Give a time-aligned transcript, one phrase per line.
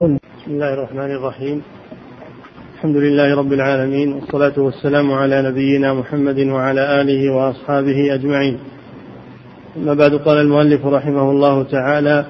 [0.00, 1.62] بسم الله الرحمن الرحيم.
[2.74, 8.58] الحمد لله رب العالمين والصلاة والسلام على نبينا محمد وعلى آله وأصحابه أجمعين.
[9.76, 12.24] أما بعد قال المؤلف رحمه الله تعالى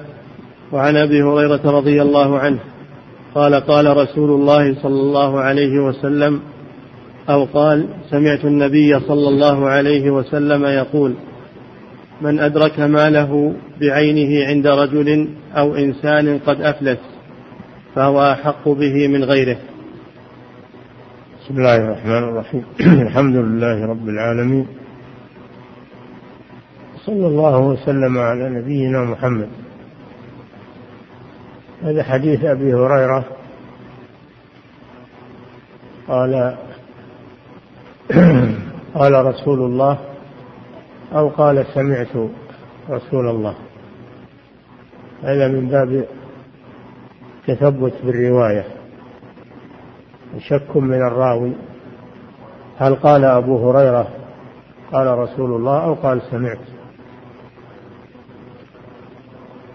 [0.71, 2.59] وعن أبي هريرة رضي الله عنه
[3.35, 6.41] قال قال رسول الله صلى الله عليه وسلم
[7.29, 11.13] أو قال سمعت النبي صلى الله عليه وسلم يقول
[12.21, 17.10] من أدرك ماله بعينه عند رجل أو إنسان قد أفلس
[17.95, 19.57] فهو أحق به من غيره.
[21.39, 22.65] بسم الله الرحمن الرحيم.
[23.07, 24.67] الحمد لله رب العالمين.
[27.05, 29.49] صلى الله وسلم على نبينا محمد.
[31.83, 33.25] هذا حديث أبي هريرة.
[36.07, 36.57] قال
[38.95, 39.97] قال رسول الله
[41.13, 42.29] أو قال سمعت
[42.89, 43.55] رسول الله.
[45.23, 46.05] هذا من باب
[47.47, 48.65] تثبت بالرواية.
[50.39, 51.51] شك من الراوي.
[52.77, 54.07] هل قال أبو هريرة
[54.91, 56.59] قال رسول الله أو قال سمعت؟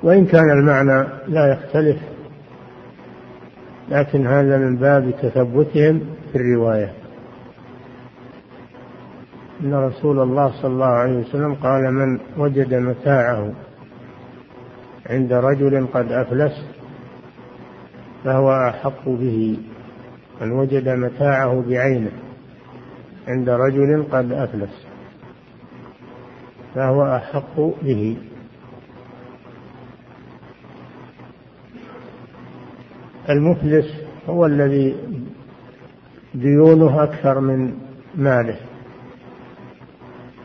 [0.03, 1.99] وإن كان المعنى لا يختلف
[3.89, 6.01] لكن هذا من باب تثبتهم
[6.33, 6.93] في الرواية.
[9.61, 13.53] أن رسول الله صلى الله عليه وسلم قال من وجد متاعه
[15.11, 16.76] عند رجل قد أفلس
[18.27, 19.59] فهو أحق به
[20.41, 22.11] من وجد متاعه بعينه
[23.29, 24.87] عند رجل قد أفلس
[26.75, 28.17] فهو أحق به.
[33.31, 33.95] المفلس
[34.29, 34.97] هو الذي
[36.35, 37.79] ديونه أكثر من
[38.15, 38.57] ماله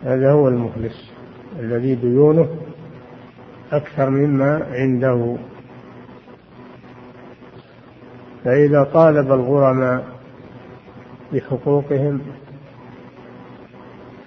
[0.03, 1.11] هذا هو المفلس
[1.59, 2.49] الذي ديونه
[3.71, 5.37] أكثر مما عنده.
[8.43, 10.05] فإذا طالب الغرماء
[11.33, 12.21] بحقوقهم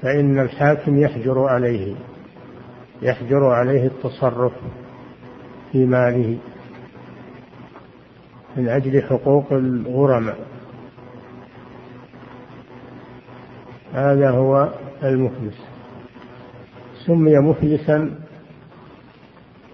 [0.02, 1.94] فإن الحاكم يحجر عليه
[3.02, 4.52] يحجر عليه التصرف
[5.72, 6.38] في ماله
[8.56, 10.38] من أجل حقوق الغرماء.
[13.92, 15.64] هذا هو المفلس.
[17.06, 18.18] سمي مفلسا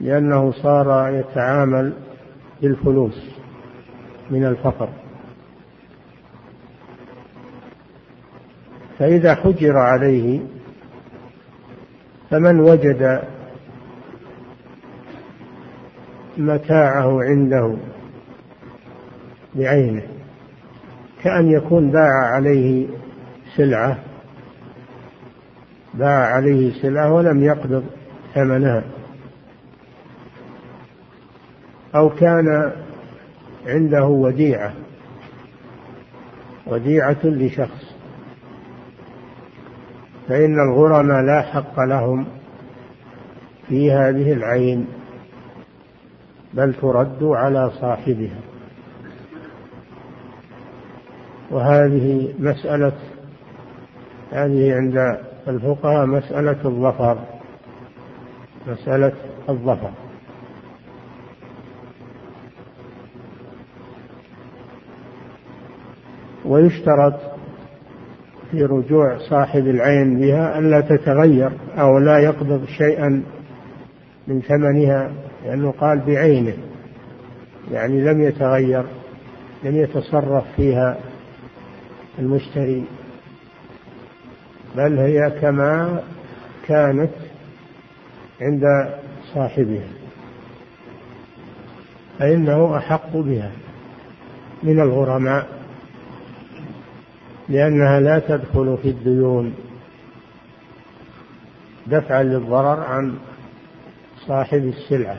[0.01, 1.93] لأنه صار يتعامل
[2.62, 3.30] بالفلوس.
[4.31, 4.89] من الفقر.
[8.99, 10.41] فإذا حجر عليه
[12.31, 13.23] فمن وجد
[16.39, 17.77] متاعه عنده
[19.55, 20.03] بعينه
[21.23, 22.89] كأن يكون باع عليه
[23.57, 23.99] سلعة
[25.95, 27.85] باع عليه سلعة ولم يقبض
[28.35, 28.83] ثمنها.
[31.95, 32.73] أو كان
[33.66, 34.72] عنده وديعة.
[36.66, 37.94] وديعة لشخص.
[40.28, 42.26] فإن الغرماء لا حق لهم
[43.69, 44.87] في هذه العين
[46.54, 48.41] بل ترد على صاحبها.
[51.50, 52.92] وهذه مسألة
[54.32, 57.19] هذه عند الفقهاء مسألة الظفر.
[58.66, 59.12] مسألة
[59.48, 60.09] الظفر.
[66.50, 67.15] ويشترط
[68.50, 73.22] في رجوع صاحب العين بها ألا تتغير أو لا يقبض شيئا
[74.28, 75.12] من ثمنها
[75.44, 76.56] لأنه قال بعينه
[77.72, 78.84] يعني لم يتغير
[79.65, 80.99] لم يتصرف فيها
[82.19, 82.84] المشتري.
[84.77, 86.03] بل هي كما
[86.66, 87.10] كانت
[88.41, 88.65] عند
[89.34, 89.89] صاحبها.
[92.19, 93.50] فإنه أحق بها
[94.62, 95.59] من الغرماء.
[97.50, 99.55] لأنها لا تدخل في الديون.
[101.87, 103.19] دفعا للضرر عن
[104.27, 105.19] صاحب السلعة.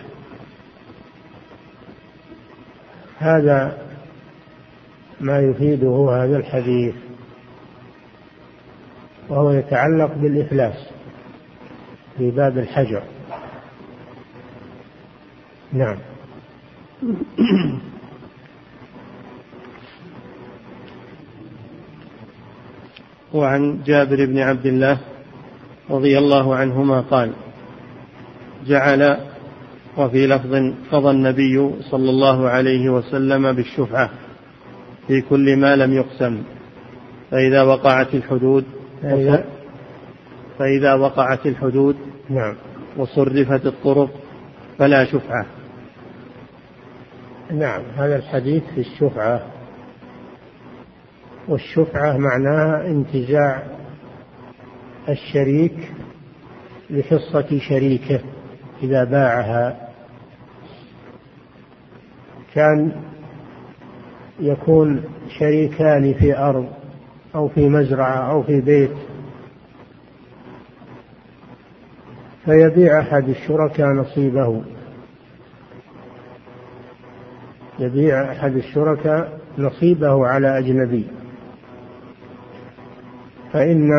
[3.17, 3.77] هذا
[5.19, 6.95] ما يفيده هذا الحديث
[9.29, 10.89] وهو يتعلق بالإفلاس
[12.17, 13.03] في باب الحجر.
[15.73, 15.97] نعم.
[23.33, 24.97] وعن جابر بن عبد الله
[25.89, 27.31] رضي الله عنهما قال
[28.67, 29.17] جعل
[29.97, 34.09] وفي لفظ قضى النبي صلى الله عليه وسلم بالشفعة
[35.07, 36.43] في كل ما لم يقسم
[37.31, 38.65] فإذا وقعت الحدود
[40.57, 41.95] فإذا؟ وقعت الحدود
[42.29, 42.55] نعم.
[42.97, 44.09] وصرفت الطرق
[44.77, 45.45] فلا شفعة.
[47.51, 49.41] نعم هذا الحديث في الشفعة.
[51.47, 53.63] والشفعة معناها انتزاع
[55.09, 55.91] الشريك
[56.89, 58.19] لحصة شريكه
[58.83, 59.89] إذا باعها.
[62.53, 62.91] كان
[64.39, 65.03] يكون
[65.39, 66.67] شريكان في أرض
[67.35, 68.91] أو في مزرعة أو في بيت
[72.45, 74.63] فيبيع أحد الشركاء نصيبه.
[77.79, 81.20] يبيع أحد الشركاء نصيبه على أجنبي.
[83.53, 83.89] فإن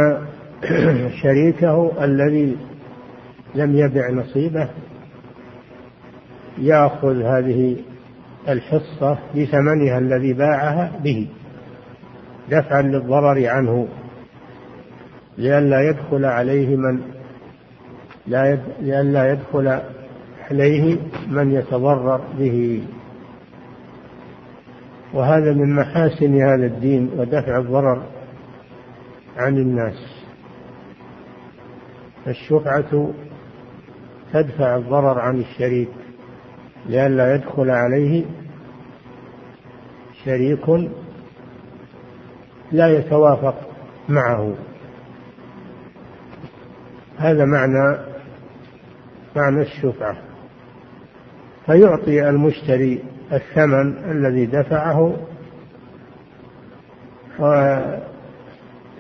[1.23, 2.57] شريكه الذي
[3.55, 4.69] لم يبع نصيبه
[6.59, 7.77] يأخذ هذه
[8.49, 11.29] الحصة بثمنها الذي باعها به
[12.51, 13.89] دفعا للضرر عنه
[15.39, 17.01] لئلا يدخل عليه من
[18.27, 19.81] لا لئلا يدخل
[20.51, 20.99] عليه
[21.31, 22.83] من يتضرر به.
[25.15, 28.03] وهذا من محاسن هذا الدين ودفع الضرر
[29.37, 30.25] عن الناس.
[32.27, 33.13] الشفعة
[34.33, 35.89] تدفع الضرر عن الشريك
[36.87, 38.25] لئلا يدخل عليه
[40.25, 40.69] شريك
[42.73, 43.55] لا يتوافق
[44.09, 44.55] معه.
[47.19, 47.99] هذا معنى
[49.37, 50.17] معنى الشفعة.
[51.67, 55.17] فيعطي المشتري الثمن الذي دفعه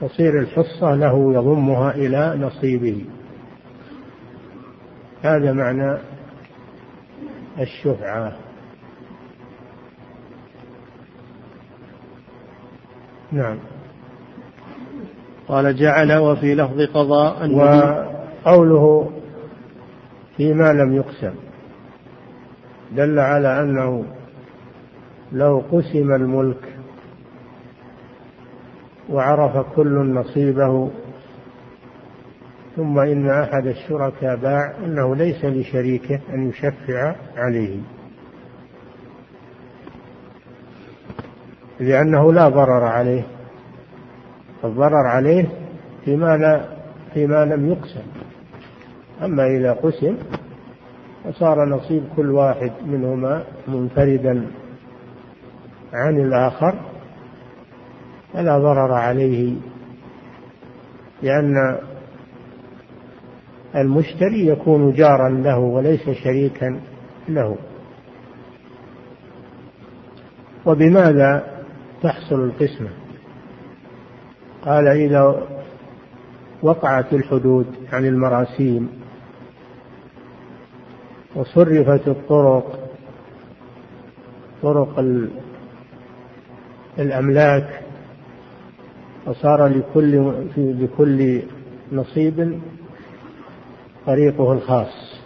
[0.02, 3.04] وتصير الحصة له يضمها إلى نصيبه.
[5.22, 5.98] هذا معنى
[7.60, 8.32] الشفعة.
[13.32, 13.58] نعم.
[15.48, 19.10] قال جعل وفي لفظ قضاء وقوله
[20.36, 21.34] فيما لم يقسم.
[22.92, 24.04] دل على أنه
[25.32, 26.71] لو قسم الملك
[29.10, 30.90] وعرف كل نصيبه
[32.76, 37.80] ثم إن أحد الشركاء باع أنه ليس لشريكه أن يشفع عليه.
[41.80, 43.22] لأنه لا ضرر عليه.
[44.64, 45.48] الضرر عليه
[46.04, 46.64] فيما لا
[47.14, 48.02] فيما لم يقسم.
[49.22, 50.16] أما إذا قسم
[51.24, 54.46] وصار نصيب كل واحد منهما منفردا
[55.92, 56.91] عن الآخر
[58.32, 59.56] فلا ضرر عليه
[61.22, 61.78] لأن
[63.76, 66.80] المشتري يكون جارا له وليس شريكا
[67.28, 67.56] له.
[70.66, 71.62] وبماذا
[72.02, 72.90] تحصل القسمة؟
[74.64, 75.46] قال إذا
[76.62, 78.88] وقعت الحدود عن المراسيم
[81.34, 82.78] وصرفت الطرق
[84.62, 84.98] طرق
[86.98, 87.82] الأملاك
[89.26, 91.42] وصار لكل لكل
[91.92, 92.60] نصيب
[94.06, 95.22] طريقه الخاص.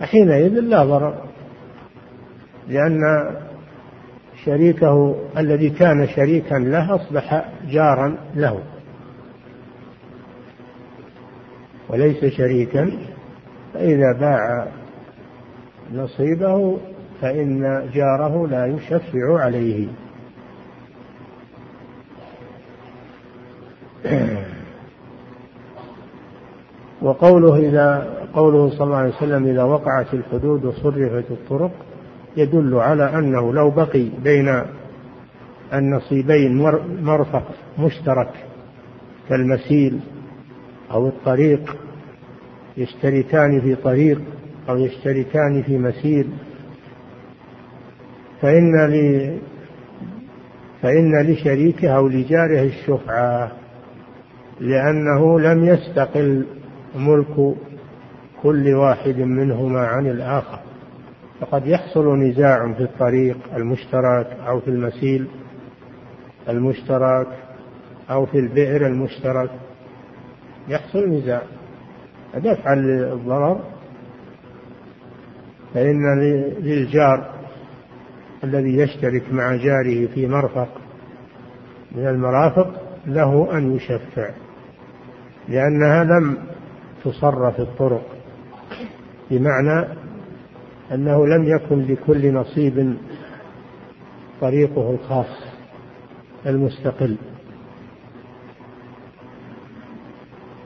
[0.00, 1.24] حينئذ لا ضرر
[2.68, 3.00] لأن
[4.44, 8.62] شريكه الذي كان شريكا له أصبح جارا له.
[11.88, 12.90] وليس شريكا
[13.74, 14.68] فإذا باع
[15.92, 16.78] نصيبه
[17.20, 19.88] فإن جاره لا يشفع عليه.
[27.02, 31.70] وقوله إذا قوله صلى الله عليه وسلم إذا وقعت الحدود وصرفت الطرق
[32.36, 34.62] يدل على أنه لو بقي بين
[35.72, 36.56] النصيبين
[37.02, 37.42] مرفق
[37.78, 38.30] مشترك
[39.28, 40.00] كالمسيل
[40.90, 41.76] أو الطريق
[42.76, 44.20] يشتركان في طريق
[44.68, 46.26] أو يشتركان في مسيل
[48.40, 49.38] فإن لي
[50.82, 53.63] فإن لشريكه أو لجاره الشفعة
[54.60, 56.46] لأنه لم يستقل
[56.96, 57.56] ملك
[58.42, 60.58] كل واحد منهما عن الآخر.
[61.40, 65.26] فقد يحصل نزاع في الطريق المشترك أو في المسيل
[66.48, 67.26] المشترك
[68.10, 69.50] أو في البئر المشترك.
[70.68, 71.42] يحصل نزاع.
[72.34, 73.60] دفعا للضرر.
[75.74, 76.20] فإن
[76.60, 77.34] للجار
[78.44, 80.68] الذي يشترك مع جاره في مرفق
[81.92, 84.30] من المرافق له أن يشفع.
[85.48, 86.36] لأنها لم
[87.04, 88.06] تصرف الطرق
[89.30, 89.86] بمعنى
[90.92, 92.96] أنه لم يكن لكل نصيب
[94.40, 95.44] طريقه الخاص
[96.46, 97.16] المستقل.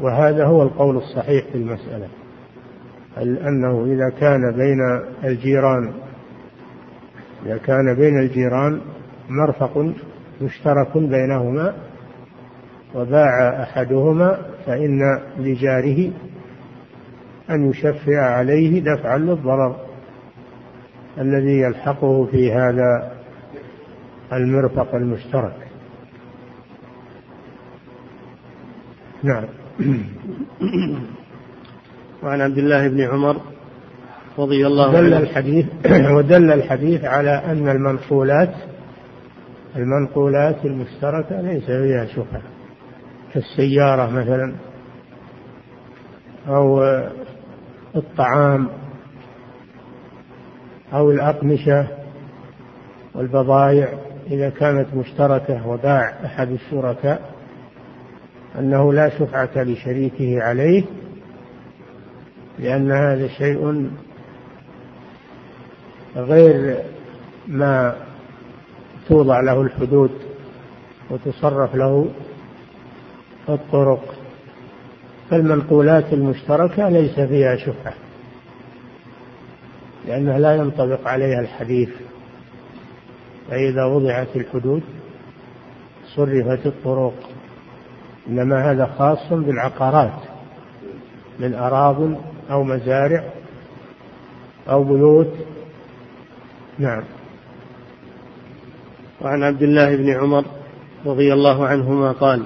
[0.01, 2.09] وهذا هو القول الصحيح في المسألة
[3.19, 4.79] أنه إذا كان بين
[5.25, 5.93] الجيران
[7.47, 8.81] إذا كان بين الجيران
[9.29, 9.93] مرفق
[10.43, 11.75] مشترك بينهما
[12.95, 16.11] وباع أحدهما فإن لجاره
[17.51, 19.77] أن يشفع عليه دفعا للضرر.
[21.19, 23.13] الذي يلحقه في هذا
[24.33, 25.57] المرفق المشترك.
[29.23, 29.45] نعم.
[32.23, 33.37] وعن عبد الله بن عمر
[34.39, 35.01] رضي الله عنه.
[35.01, 35.67] دل الحديث
[36.17, 38.55] ودل الحديث على أن المنقولات
[39.77, 42.58] المنقولات المشتركة ليس فيها شبهة.
[43.35, 44.55] كالسيارة مثلا
[46.49, 46.83] أو
[47.97, 48.69] الطعام
[50.93, 51.87] أو الأقمشة
[53.15, 53.89] والبضائع
[54.31, 57.35] إذا كانت مشتركة وباع أحد الشركاء
[58.59, 60.85] أنه لا شفعة لشريكه عليه
[62.59, 63.91] لأن هذا شيء
[66.17, 66.77] غير
[67.49, 67.97] ما
[69.09, 70.11] توضع له الحدود
[71.11, 72.11] وتصرف له
[73.51, 74.15] الطرق
[75.31, 77.95] فالمنقولات المشتركة ليس فيها شفعة
[80.07, 81.89] لأنها لا ينطبق عليها الحديث.
[83.51, 84.83] فإذا وضعت الحدود
[86.17, 87.15] صرفت الطرق
[88.29, 90.21] إنما هذا خاص بالعقارات
[91.39, 91.97] من أراض
[92.51, 93.25] أو مزارع
[94.69, 95.35] أو بيوت.
[96.79, 97.03] نعم.
[99.21, 100.45] وعن عبد الله بن عمر
[101.07, 102.43] رضي الله عنهما قال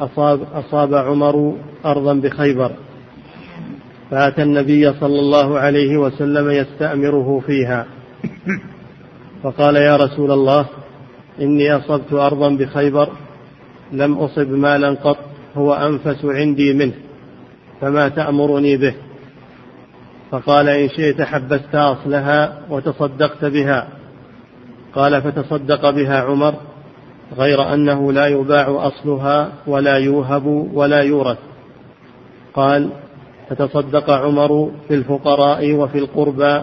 [0.00, 2.70] أصاب, أصاب عمر أرضا بخيبر.
[4.10, 7.86] فأتى النبي صلى الله عليه وسلم يستأمره فيها.
[9.42, 10.66] فقال يا رسول الله
[11.40, 13.08] إني أصبت أرضا بخيبر
[13.92, 15.18] لم أصب مالا قط
[15.56, 16.94] هو أنفس عندي منه
[17.80, 18.94] فما تأمرني به؟
[20.30, 23.88] فقال إن شئت حبست أصلها وتصدقت بها.
[24.94, 26.54] قال فتصدق بها عمر
[27.38, 31.38] غير أنه لا يباع أصلها ولا يوهب ولا يورث.
[32.54, 32.88] قال
[33.48, 36.62] فتصدق عمر في الفقراء وفي القربى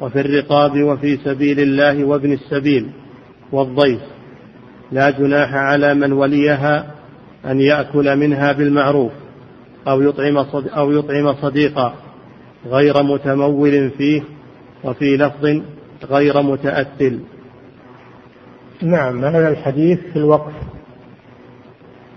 [0.00, 2.90] وفي الرقاب وفي سبيل الله وابن السبيل
[3.52, 4.00] والضيف.
[4.92, 6.86] لا جناح على من وليها
[7.46, 9.12] أن يأكل منها بالمعروف
[9.88, 10.36] أو يطعم
[10.76, 11.94] أو يطعم صديقا
[12.66, 14.22] غير متمول فيه
[14.84, 15.62] وفي لفظ
[16.10, 17.20] غير متأثل
[18.82, 20.52] نعم هذا الحديث في الوقف.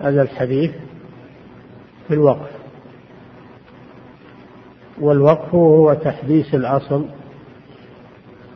[0.02, 0.72] هذا الحديث
[2.08, 2.50] في الوقف.
[5.02, 7.06] والوقف هو تحديث الأصل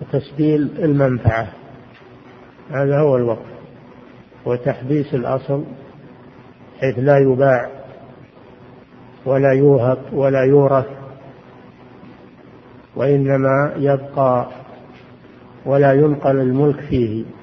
[0.01, 1.53] وتسجيل المنفعة.
[2.71, 3.49] هذا هو الوقف.
[4.45, 5.63] وتحديث الأصل
[6.79, 7.69] حيث لا يباع
[9.25, 10.87] ولا يوهب ولا يورث
[12.95, 14.47] وإنما يبقى
[15.65, 17.38] ولا ينقل الملك فيه.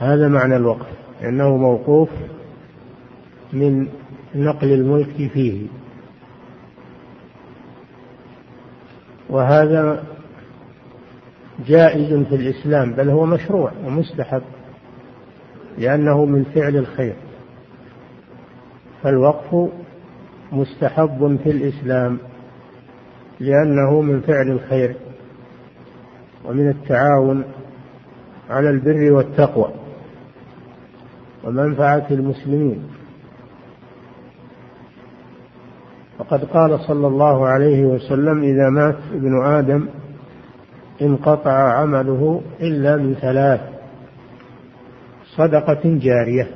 [0.00, 0.86] هذا معنى الوقف
[1.22, 2.08] لأنه موقوف
[3.52, 3.88] من
[4.34, 5.66] نقل الملك فيه.
[9.30, 10.04] وهذا
[11.66, 14.42] جائز في الإسلام بل هو مشروع ومستحب
[15.78, 17.14] لأنه من فعل الخير.
[19.02, 19.70] فالوقف
[20.52, 22.18] مستحب في الإسلام
[23.40, 24.96] لأنه من فعل الخير
[26.44, 27.44] ومن التعاون
[28.50, 29.79] على البر والتقوى.
[31.44, 32.82] ومنفعة المسلمين.
[36.18, 39.88] وقد قال صلى الله عليه وسلم إذا مات ابن آدم
[41.02, 43.60] انقطع عمله إلا من ثلاث
[45.36, 46.48] صدقة جارية.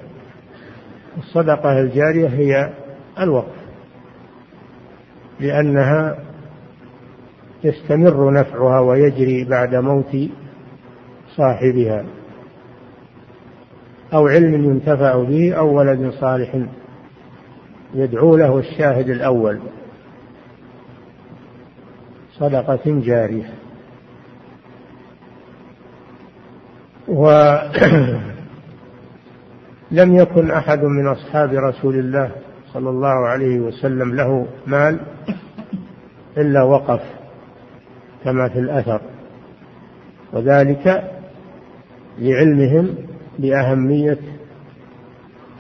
[1.19, 2.71] الصدقة الجارية هي
[3.21, 3.65] الوقف
[5.41, 6.17] لأنها
[7.65, 10.17] يستمر نفعها ويجري بعد موت
[11.37, 12.05] صاحبها.
[14.15, 16.59] أو علم ينتفع به أو ولد صالح
[17.95, 19.61] يدعو له الشاهد الأول.
[22.39, 23.55] صدقة جارية.
[27.09, 28.23] ولم
[30.21, 32.31] يكن أحد من أصحاب رسول الله
[32.73, 35.01] صلى الله عليه وسلم له مال
[36.37, 37.01] إلا وقف
[38.25, 39.01] كما في الأثر
[40.33, 41.11] وذلك
[42.19, 42.95] لعلمهم
[43.39, 44.19] بأهمية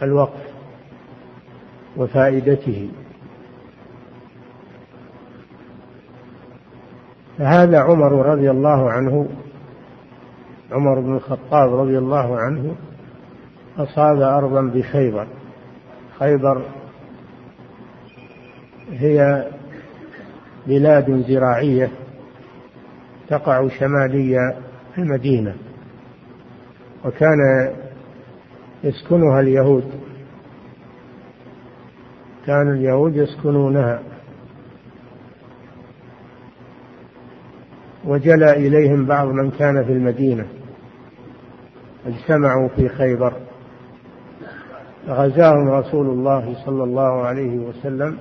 [0.02, 0.44] الوقف
[1.96, 2.88] وفائدته.
[7.38, 9.28] فهذا عمر رضي الله عنه
[10.72, 12.74] عمر بن الخطاب رضي الله عنه
[13.78, 15.26] أصاب أرضا بخيبر.
[16.18, 16.62] خيبر
[18.90, 19.48] هي
[20.66, 21.90] بلاد زراعية
[23.28, 24.54] تقع شمالي
[24.98, 25.54] المدينة.
[27.04, 27.70] وكان
[28.84, 29.84] يسكنها اليهود.
[32.46, 34.02] كان اليهود يسكنونها.
[38.04, 40.46] وجلى إليهم بعض من كان في المدينة.
[42.06, 43.32] اجتمعوا في خيبر.
[45.08, 48.18] غزاهم رسول الله صلى الله عليه وسلم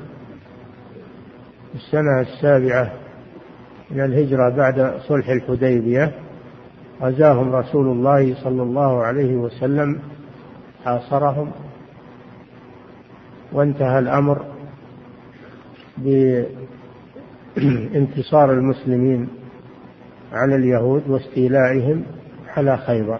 [1.75, 2.93] السنة السابعة
[3.91, 6.22] من الهجرة بعد صلح الحديبية.
[7.03, 9.99] غزاهم رسول الله صلى الله عليه وسلم
[10.85, 11.51] حاصرهم
[13.51, 14.45] وانتهى الأمر
[17.57, 19.29] بانتصار المسلمين
[20.33, 22.03] على اليهود واستيلائهم
[22.57, 23.19] على خيبر.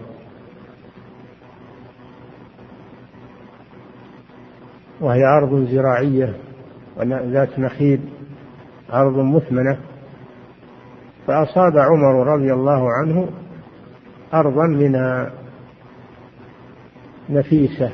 [5.00, 6.34] وهي أرض زراعية
[7.06, 8.00] ذات نخيل
[8.92, 9.78] أرض مثمنة.
[11.26, 13.28] فأصاب عمر رضي الله عنه
[14.34, 15.32] أرضا منها
[17.30, 17.90] نفيسة.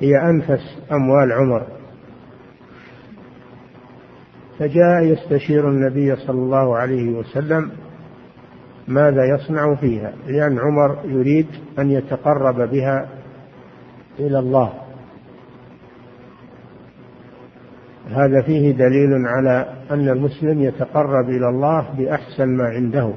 [0.00, 1.66] هي أنفس أموال عمر.
[4.58, 7.70] فجاء يستشير النبي صلى الله عليه وسلم
[8.88, 10.12] ماذا يصنع فيها.
[10.26, 11.46] لأن عمر يريد
[11.78, 13.08] أن يتقرب بها
[14.18, 14.72] إلى الله.
[18.10, 23.12] هذا فيه دليل على أن المسلم يتقرب إلى الله بأحسن ما عنده.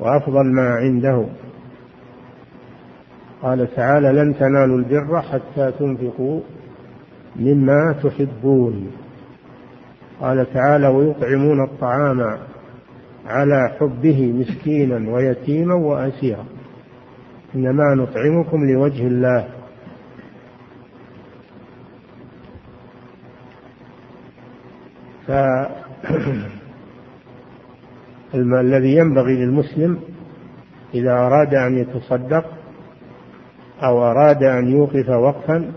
[0.00, 1.26] وأفضل ما عنده.
[3.42, 6.40] قال تعالى لن تنالوا البر حتى تنفقوا
[7.36, 8.90] مما تحبون.
[10.20, 12.38] قال تعالى ويطعمون الطعام
[13.26, 16.44] على حبه مسكينا ويتيما وأسيرا.
[17.54, 19.48] إنما نطعمكم لوجه الله.
[28.32, 30.00] فالذي ينبغي للمسلم
[30.94, 32.44] إذا أراد أن يتصدق
[33.82, 35.72] أو أراد أن يوقف وقفا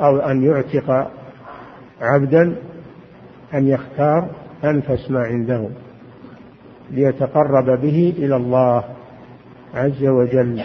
[0.00, 1.10] أو أن يعتق
[2.00, 2.56] عبدا
[3.54, 4.30] أن يختار
[4.64, 5.68] أنفس ما عنده
[6.90, 8.84] ليتقرب به إلى الله
[9.74, 10.62] عز وجل.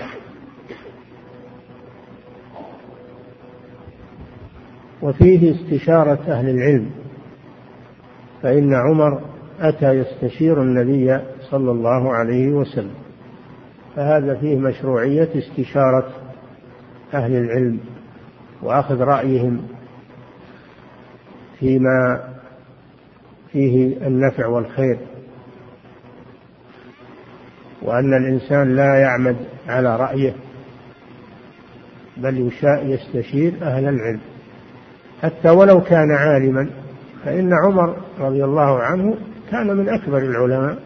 [5.01, 6.91] وفيه استشارة أهل العلم
[8.41, 9.21] فإن عمر
[9.59, 12.95] أتى يستشير النبي صلى الله عليه وسلم.
[13.95, 16.07] فهذا فيه مشروعية استشارة
[17.13, 17.79] أهل العلم
[18.61, 19.61] وأخذ رأيهم
[21.59, 22.23] فيما
[23.51, 24.97] فيه النفع والخير
[27.81, 29.35] وأن الإنسان لا يعمد
[29.67, 30.33] على رأيه
[32.17, 34.19] بل يستشير أهل العلم.
[35.21, 36.69] حتى ولو كان عالما
[37.25, 39.17] فإن عمر رضي الله عنه
[39.51, 40.77] كان من أكبر العلماء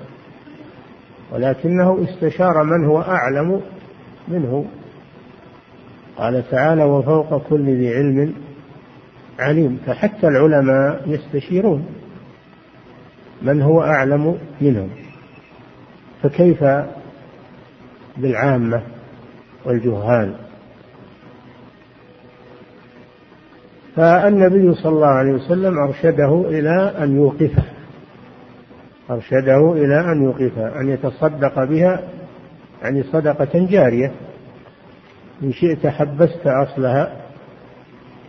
[1.32, 3.62] ولكنه استشار من هو أعلم
[4.28, 4.66] منه.
[6.18, 8.34] قال تعالى وفوق كل ذي علم
[9.40, 9.80] عليم.
[9.86, 11.86] فحتى العلماء يستشيرون
[13.42, 14.90] من هو أعلم منهم.
[16.24, 16.64] فكيف
[18.18, 18.82] بالعامة
[19.66, 20.36] والجهال؟
[23.96, 27.64] فالنبي صلى الله عليه وسلم أرشده إلى أن يوقفه.
[29.12, 32.02] أرشده إلى أن يوقفها أن يتصدق بها
[32.84, 34.12] يعني صدقة جارية.
[35.44, 37.22] إن شئت حبست أصلها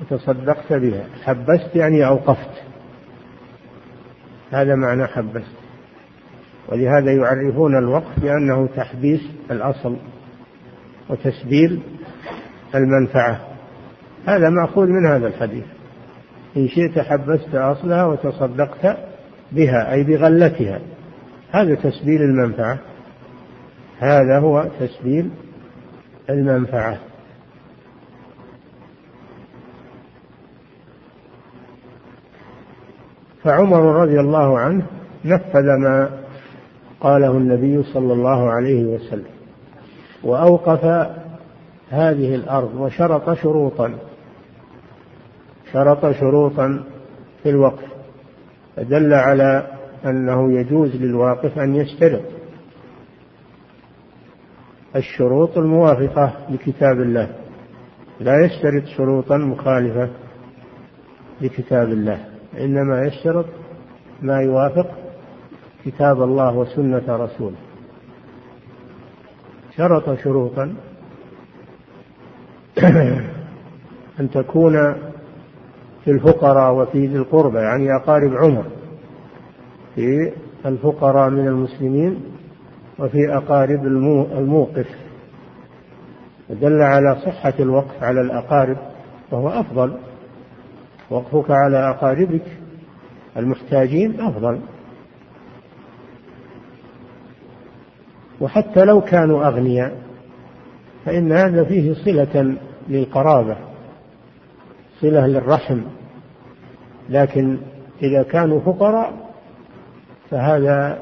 [0.00, 1.04] وتصدقت بها.
[1.24, 2.62] حبست يعني أوقفت.
[4.52, 5.56] هذا معنى حبست.
[6.68, 9.96] ولهذا يعرفون الوقف بأنه تحبيس الأصل
[11.08, 11.82] وتسبيل
[12.74, 13.40] المنفعة.
[14.26, 15.64] هذا مأخوذ من هذا الحديث.
[16.56, 19.11] إن شئت حبست أصلها وتصدقت
[19.52, 20.80] بها أي بغلتها.
[21.50, 22.78] هذا تسبيل المنفعة.
[23.98, 25.30] هذا هو تسبيل
[26.30, 26.98] المنفعة.
[33.44, 34.86] فعمر رضي الله عنه
[35.24, 36.10] نفذ ما
[37.00, 39.32] قاله النبي صلى الله عليه وسلم
[40.22, 40.84] وأوقف
[41.90, 43.94] هذه الأرض وشرط شروطا
[45.72, 46.84] شرط شروطا
[47.42, 47.91] في الوقف.
[48.76, 49.66] فدل على
[50.04, 52.22] أنه يجوز للواقف أن يشترط
[54.96, 57.28] الشروط الموافقة لكتاب الله.
[58.20, 60.10] لا يشترط شروطا مخالفة
[61.40, 62.24] لكتاب الله
[62.60, 63.46] إنما يشترط
[64.22, 64.90] ما يوافق
[65.84, 67.56] كتاب الله وسنة رسوله.
[69.76, 70.74] شرط شروطا
[74.20, 75.11] أن تكون
[76.04, 78.64] في الفقراء وفي ذي القربى يعني أقارب عمر.
[79.94, 80.32] في
[80.66, 82.22] الفقراء من المسلمين
[82.98, 84.86] وفي أقارب الموقف.
[86.50, 88.76] دل على صحة الوقف على الأقارب
[89.30, 89.96] وهو أفضل.
[91.10, 92.46] وقفك على أقاربك
[93.36, 94.60] المحتاجين أفضل.
[98.40, 100.02] وحتى لو كانوا أغنياء
[101.04, 102.56] فإن هذا فيه صلة
[102.88, 103.71] للقرابة.
[105.02, 105.80] صلة للرحم.
[107.08, 107.58] لكن
[108.02, 109.12] إذا كانوا فقراء
[110.30, 110.98] فهذا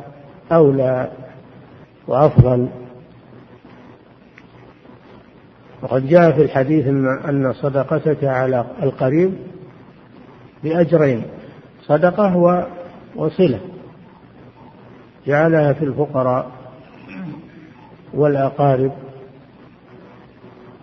[0.53, 1.11] أولى
[2.07, 2.69] وأفضل.
[5.83, 6.87] وقد جاء في الحديث
[7.29, 9.35] أن صدقتك على القريب
[10.63, 11.23] بأجرين
[11.83, 12.37] صدقة
[13.17, 13.61] وصلة
[15.27, 16.51] جعلها في الفقراء
[18.15, 18.93] والأقارب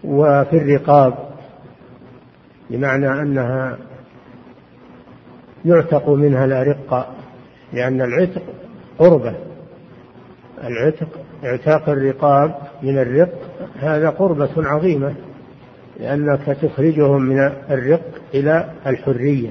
[0.04, 1.27] وفي الرقاب.
[2.70, 3.78] بمعنى أنها
[5.66, 7.08] يعتق منها الأرقة
[7.74, 8.42] لأن العتق
[9.00, 9.36] قربة.
[10.64, 11.08] العتق
[11.44, 13.34] إعتاق الرقاب من الرق
[13.80, 15.16] هذا قربة عظيمة
[16.00, 19.50] لأنك تخرجهم من الرق إلى الحرية.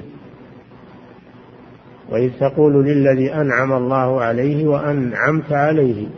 [2.09, 6.09] وإذ تقول للذي أنعم الله عليه وأنعمت عليه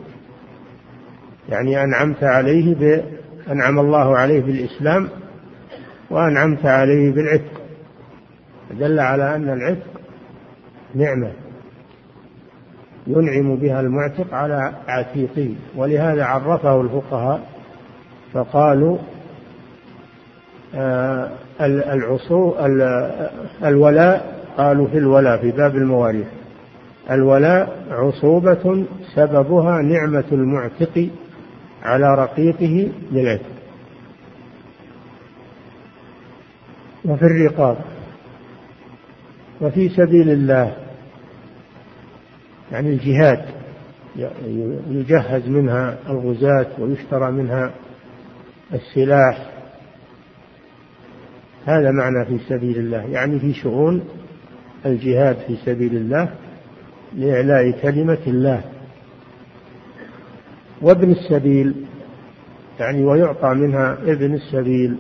[1.49, 3.03] يعني أنعمت عليه
[3.51, 5.09] أنعم الله عليه بالإسلام
[6.11, 7.61] وأنعمت عليه بالعتق.
[8.71, 10.01] دل على أن العتق
[10.95, 11.31] نعمة
[13.07, 17.41] ينعم بها المعتق على عتيقه ولهذا عرفه الفقهاء
[18.33, 18.99] فقالوا
[20.75, 22.55] آه العصو
[23.65, 26.27] الولاء قالوا في الولاء في باب المواريث.
[27.11, 31.09] الولاء عصوبة سببها نعمة المعتق
[31.83, 33.58] على رقيقه للعتق.
[37.09, 37.77] وفي الرقاب
[39.61, 40.77] وفي سبيل الله
[42.73, 43.45] يعني الجهاد
[44.91, 47.71] يجهز منها الغزاة ويشترى منها
[48.73, 49.51] السلاح.
[51.67, 54.05] هذا معنى في سبيل الله يعني في شؤون
[54.87, 56.29] الجهاد في سبيل الله
[57.15, 58.61] لإعلاء كلمة الله.
[60.83, 61.75] وابن السبيل
[62.81, 64.97] يعني ويعطى منها ابن السبيل.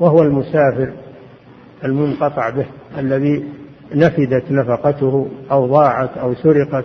[0.00, 0.92] وهو المسافر
[1.84, 2.66] المنقطع به
[2.98, 3.44] الذي
[3.94, 6.84] نفدت نفقته أو ضاعت أو سرقت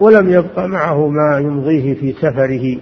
[0.00, 2.78] ولم يبق معه ما يمضيه في سفره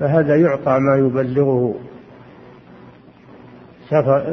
[0.00, 1.74] فهذا يعطى ما يبلغه
[3.88, 4.24] سفر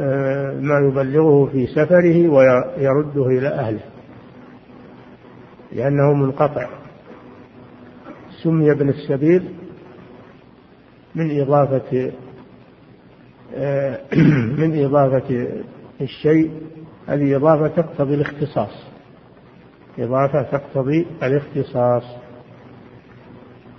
[0.60, 3.80] ما يبلغه في سفره ويرده إلى أهله
[5.72, 6.68] لأنه منقطع.
[8.42, 9.42] سمي ابن السبيل
[11.14, 12.12] من إضافة
[14.60, 15.48] من إضافة
[16.00, 16.50] الشيء
[17.06, 18.86] هذه إضافة تقتضي الاختصاص.
[19.98, 22.02] إضافة تقتضي الاختصاص.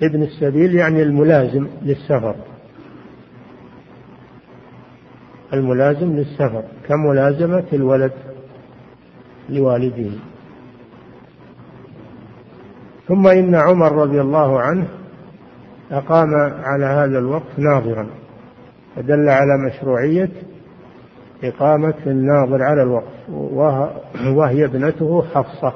[0.04, 2.36] ابن السبيل يعني الملازم للسفر.
[5.54, 8.12] الملازم للسفر كملازمة الولد
[9.50, 10.18] لوالديه.
[13.08, 14.88] ثم إن عمر رضي الله عنه
[15.92, 16.30] أقام
[16.64, 18.08] على هذا الوقت ناظرا.
[18.98, 20.30] فدل على مشروعية
[21.44, 23.30] إقامة الناظر على الوقف
[24.28, 25.74] وهي ابنته حفصة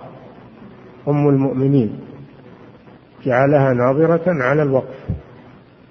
[1.07, 1.99] أم المؤمنين.
[3.25, 5.07] جعلها ناظرة على الوقف.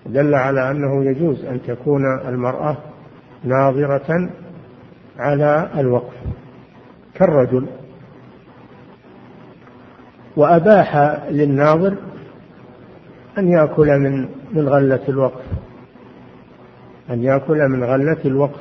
[0.07, 2.77] دل على أنه يجوز أن تكون المرأة
[3.45, 4.31] ناظرة
[5.19, 6.15] على الوقف.
[7.15, 7.67] كالرجل.
[10.37, 10.97] وأباح
[11.31, 11.95] للناظر
[13.39, 15.45] أن يأكل من من غلة الوقف.
[17.11, 18.61] أن يأكل من غلة الوقف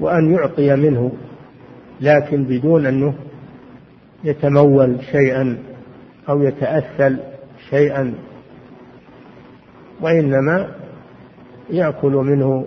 [0.00, 1.12] وأن يعطي منه
[2.00, 3.14] لكن بدون أنه
[4.24, 5.58] يتمول شيئا
[6.28, 7.18] أو يتأثل
[7.70, 8.14] شيئا
[10.00, 10.68] وإنما
[11.70, 12.66] يأكل منه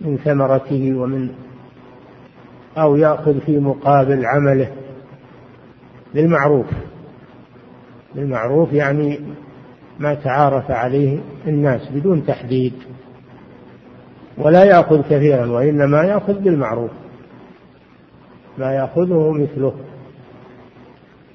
[0.00, 1.30] من ثمرته ومن
[2.78, 4.72] أو يأخذ في مقابل عمله
[6.14, 6.66] بالمعروف.
[8.14, 9.20] بالمعروف يعني
[10.00, 12.72] ما تعارف عليه الناس بدون تحديد
[14.38, 16.90] ولا يأخذ كثيرا وإنما يأخذ بالمعروف.
[18.58, 19.74] ما يأخذه مثله.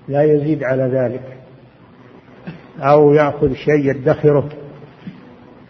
[0.07, 1.37] لا يزيد على ذلك.
[2.79, 4.49] أو يأخذ شيء يدخره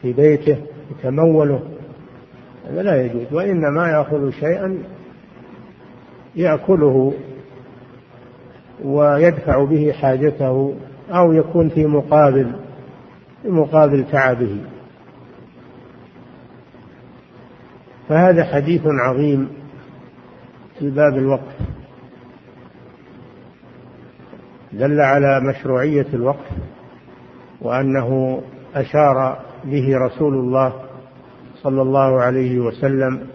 [0.01, 0.57] في بيته
[0.91, 1.59] يتموله.
[2.69, 3.33] هذا لا يجوز.
[3.33, 4.77] وإنما يأخذ شيئا
[6.35, 7.13] يأكله
[8.83, 10.73] ويدفع به حاجته
[11.09, 12.64] أو يكون في مقابل
[13.45, 14.57] في مقابل تعبه.
[18.09, 19.49] فهذا حديث عظيم
[20.79, 21.55] في باب الوقف.
[24.73, 26.51] دل على مشروعية الوقف
[27.61, 28.41] وأنه
[28.75, 30.73] أشار به رسول الله
[31.55, 33.27] صلى الله عليه وسلم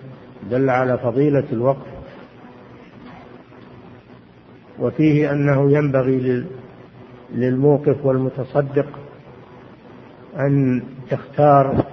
[0.51, 1.91] دل على فضيلة الوقف.
[4.79, 6.47] وفيه أنه ينبغي
[7.35, 9.00] للموقف والمتصدق
[10.39, 11.85] أن يختار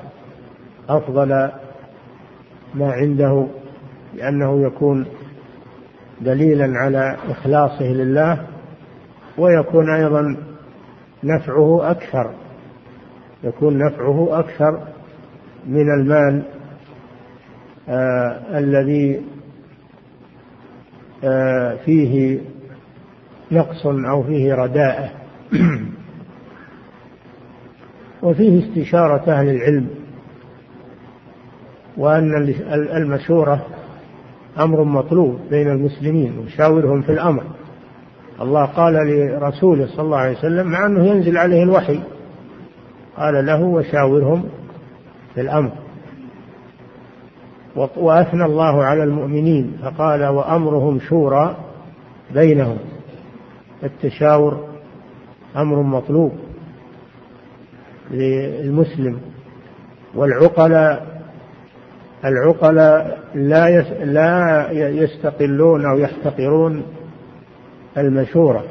[0.89, 1.29] أفضل
[2.73, 3.47] ما عنده
[4.15, 5.05] لأنه يكون
[6.21, 8.47] دليلا على إخلاصه لله
[9.37, 10.37] ويكون أيضا
[11.23, 12.31] نفعه أكثر.
[13.43, 14.87] يكون نفعه أكثر
[15.65, 16.43] من المال
[17.89, 19.21] آه الذي
[21.23, 22.39] آه فيه
[23.51, 25.09] نقص أو فيه رداءة.
[28.23, 29.87] وفيه استشارة أهل العلم
[31.97, 33.65] وأن المشورة
[34.59, 37.43] أمر مطلوب بين المسلمين وشاورهم في الأمر.
[38.41, 41.99] الله قال لرسوله صلى الله عليه وسلم مع أنه ينزل عليه الوحي.
[43.17, 44.43] قال له وشاورهم
[45.35, 45.71] في الأمر.
[47.97, 51.57] وأثنى الله على المؤمنين فقال وأمرهم شورى
[52.33, 52.77] بينهم.
[53.83, 54.67] التشاور
[55.57, 56.31] أمر مطلوب.
[58.11, 59.19] للمسلم.
[60.15, 61.17] والعقلاء
[62.25, 66.83] العقلاء لا لا يستقلون أو يحتقرون
[67.97, 68.63] المشورة.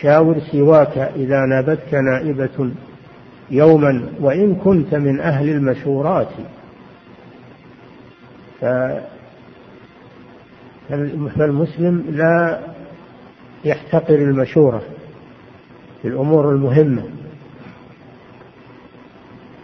[0.00, 2.70] شاور سواك إذا نابتك نائبة
[3.50, 6.28] يوما وإن كنت من أهل المشورات.
[10.88, 12.60] فالمسلم لا
[13.64, 14.82] يحتقر المشورة
[16.02, 17.02] في الأمور المهمة.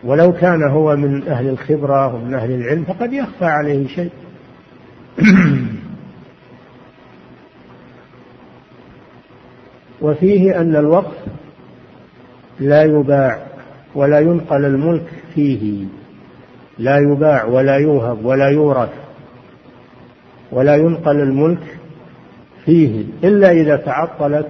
[0.05, 4.11] ولو كان هو من أهل الخبرة ومن أهل العلم فقد يخفى عليه شيء.
[10.03, 11.17] وفيه أن الوقف
[12.61, 13.47] لا يباع
[13.95, 15.85] ولا ينقل الملك فيه.
[16.79, 18.91] لا يباع ولا يوهب ولا يورث
[20.53, 21.79] ولا ينقل الملك
[22.65, 24.49] فيه إلا إذا تعطلت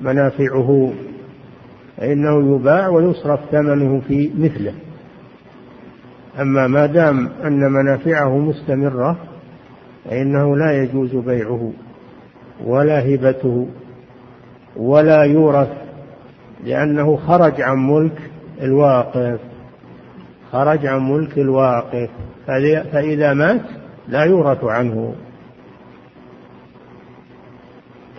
[0.00, 0.92] منافعه
[2.02, 4.74] فإنه يباع ويصرف ثمنه في مثله.
[6.40, 9.16] أما ما دام أن منافعه مستمرة
[10.04, 11.72] فإنه لا يجوز بيعه
[12.64, 13.68] ولا هبته
[14.76, 15.68] ولا يورث
[16.64, 18.30] لأنه خرج عن ملك
[18.62, 19.40] الواقف
[20.52, 22.10] خرج عن ملك الواقف
[22.92, 23.62] فإذا مات
[24.08, 25.14] لا يورث عنه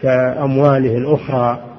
[0.01, 1.72] كأمواله الأخرى.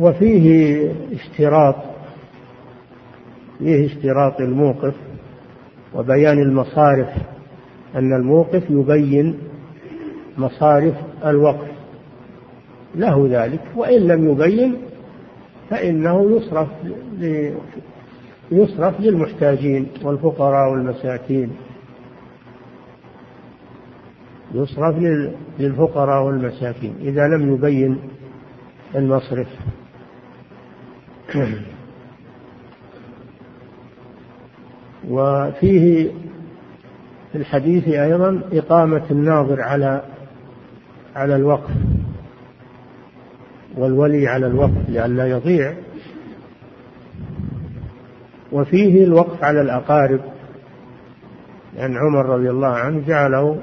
[0.00, 1.74] وفيه اشتراط
[3.58, 4.94] فيه اشتراط الموقف
[5.94, 7.08] وبيان المصارف
[7.94, 9.38] أن الموقف يبين
[10.38, 11.68] مصارف الوقف.
[12.94, 14.76] له ذلك وإن لم يبين
[15.70, 16.68] فإنه يصرف
[18.50, 21.50] يصرف للمحتاجين والفقراء والمساكين.
[24.54, 24.96] يصرف
[25.58, 27.98] للفقراء والمساكين إذا لم يبين
[28.94, 29.48] المصرف.
[35.08, 36.10] وفيه
[37.32, 40.02] في الحديث أيضا إقامة الناظر على
[41.16, 41.70] على الوقف
[43.76, 45.74] والولي على الوقف لئلا يضيع.
[48.52, 50.20] وفيه الوقف على الأقارب
[51.76, 53.60] لأن عمر رضي الله عنه جعله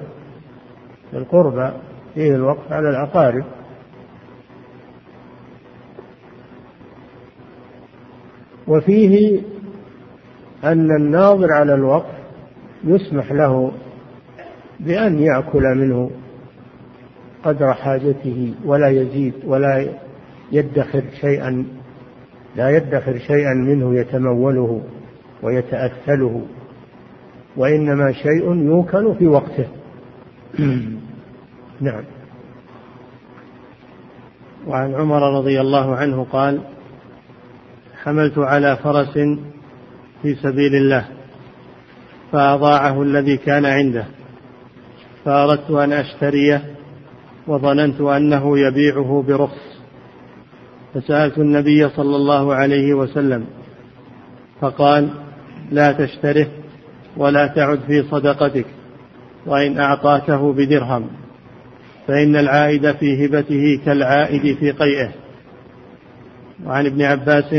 [1.13, 1.69] القربى
[2.13, 3.45] فيه الوقف على الأقارب.
[8.67, 9.41] وفيه
[10.63, 12.15] أن الناظر على الوقف
[12.83, 13.71] يسمح له
[14.79, 16.11] بأن يأكل منه
[17.43, 19.87] قدر حاجته ولا يزيد ولا
[20.51, 21.65] يدخر شيئا
[22.55, 24.81] لا يدخر شيئا منه يتموله
[25.43, 26.41] ويتأثله
[27.57, 29.67] وإنما شيء يوكل في وقته.
[31.81, 32.03] نعم.
[34.67, 36.61] وعن عمر رضي الله عنه قال
[38.05, 39.13] حملت على فرس
[40.21, 41.05] في سبيل الله
[42.31, 44.05] فأضاعه الذي كان عنده
[45.25, 46.61] فأردت أن أشتريه
[47.47, 49.75] وظننت أنه يبيعه برخص.
[50.93, 53.45] فسألت النبي صلى الله عليه وسلم
[54.61, 55.09] فقال
[55.71, 56.47] لا تشتره
[57.17, 58.65] ولا تعد في صدقتك
[59.45, 61.07] وإن أعطاكه بدرهم
[62.07, 65.11] فإن العائد في هبته كالعائد في قيئه.
[66.65, 67.53] وعن ابن عباس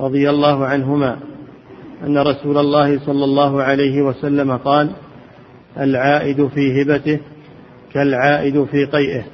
[0.00, 1.18] رضي الله عنهما
[2.06, 4.90] أن رسول الله صلى الله عليه وسلم قال
[5.80, 7.20] العائد في هبته
[7.92, 9.24] كالعائد في قيئه.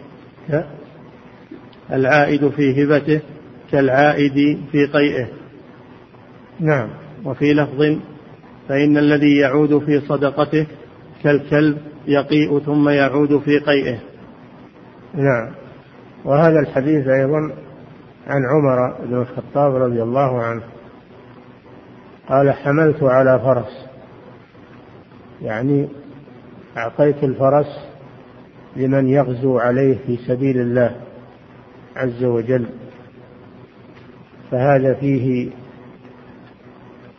[1.92, 3.20] العائد في هبته
[3.72, 5.28] كالعائد في قيئه.
[6.60, 6.88] نعم.
[7.24, 7.98] وفي لفظ
[8.68, 10.66] فإن الذي يعود في صدقته
[11.22, 13.98] كالكلب يقيء ثم يعود في قيئه.
[15.14, 15.54] نعم.
[16.24, 17.52] وهذا الحديث أيضا
[18.30, 20.62] عن عمر بن الخطاب رضي الله عنه
[22.28, 23.86] قال حملت على فرس.
[25.42, 25.88] يعني
[26.76, 27.88] أعطيت الفرس
[28.76, 30.96] لمن يغزو عليه في سبيل الله
[31.96, 32.66] عز وجل.
[34.50, 35.50] فهذا فيه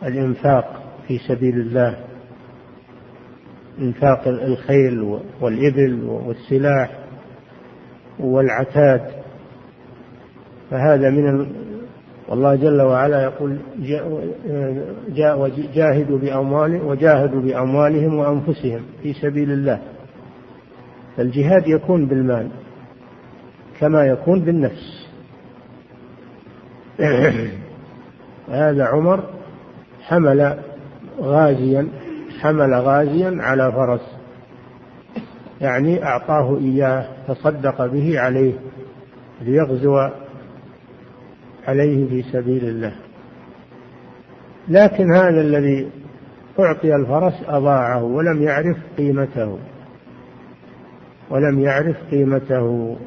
[0.04, 1.98] الإنفاق في سبيل الله
[3.80, 7.00] إنفاق الخيل والإبل والسلاح
[8.20, 9.21] والعتاد.
[10.72, 11.48] فهذا من
[12.28, 13.58] والله جل وعلا يقول
[15.10, 19.82] جاء جاهدوا بأموالهم وجاهدوا بأموالهم وأنفسهم في سبيل الله.
[21.18, 22.50] فالجهاد يكون بالمال
[23.80, 25.08] كما يكون بالنفس.
[28.50, 29.24] هذا عمر
[30.02, 30.58] حمل
[31.20, 31.88] غازيا
[32.42, 34.22] حمل غازيا على فرس.
[35.62, 38.54] يعني أعطاه إياه تصدق به عليه
[39.42, 40.10] ليغزو
[41.68, 42.96] عليه في سبيل الله.
[44.68, 45.90] لكن هذا الذي
[46.60, 49.60] أعطي الفرس أضاعه ولم يعرف قيمته
[51.30, 52.98] ولم يعرف قيمته.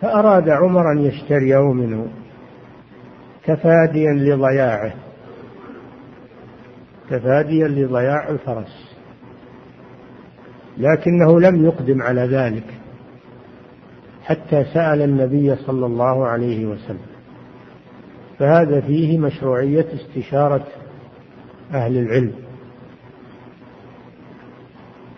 [0.00, 2.06] فأراد عمر أن يشتريه منه
[3.46, 4.92] تفاديا لضياعه
[7.10, 8.96] تفاديا لضياع الفرس.
[10.78, 12.79] لكنه لم يقدم على ذلك.
[14.24, 17.10] حتى سأل النبي صلى الله عليه وسلم.
[18.38, 20.66] فهذا فيه مشروعية استشارة
[21.72, 22.32] أهل العلم.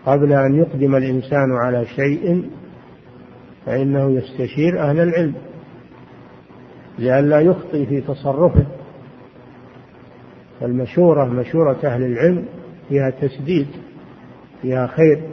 [0.05, 2.49] قبل أن يقدم الإنسان على شيء
[3.65, 5.33] فإنه يستشير أهل العلم.
[6.99, 8.65] لئلا يخطي في تصرفه.
[10.59, 12.45] فالمشورة مشورة أهل العلم
[12.89, 13.67] فيها تسديد
[14.61, 15.32] فيها خير.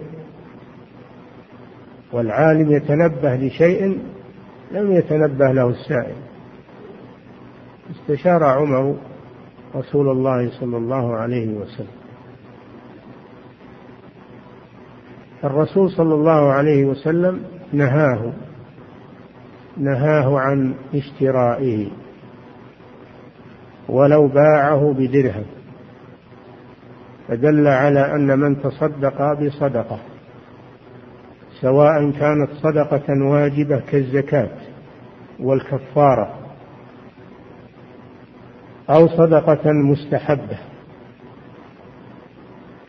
[2.13, 3.99] والعالم يتنبه لشيء
[4.73, 6.17] لم يتنبه له السائل.
[7.91, 8.97] استشار عمر
[9.77, 12.01] رسول الله صلى الله عليه وسلم.
[15.45, 17.43] الرسول صلى الله عليه وسلم
[17.73, 18.33] نهاه
[19.77, 21.89] نهاه عن اشترائه
[23.89, 25.45] ولو باعه بدرهم
[27.29, 29.99] فدل على أن من تصدق بصدقة.
[31.61, 34.51] سواء كانت صدقة واجبة كالزكاة
[35.41, 36.35] والكفارة
[38.91, 40.59] أو صدقة مستحبة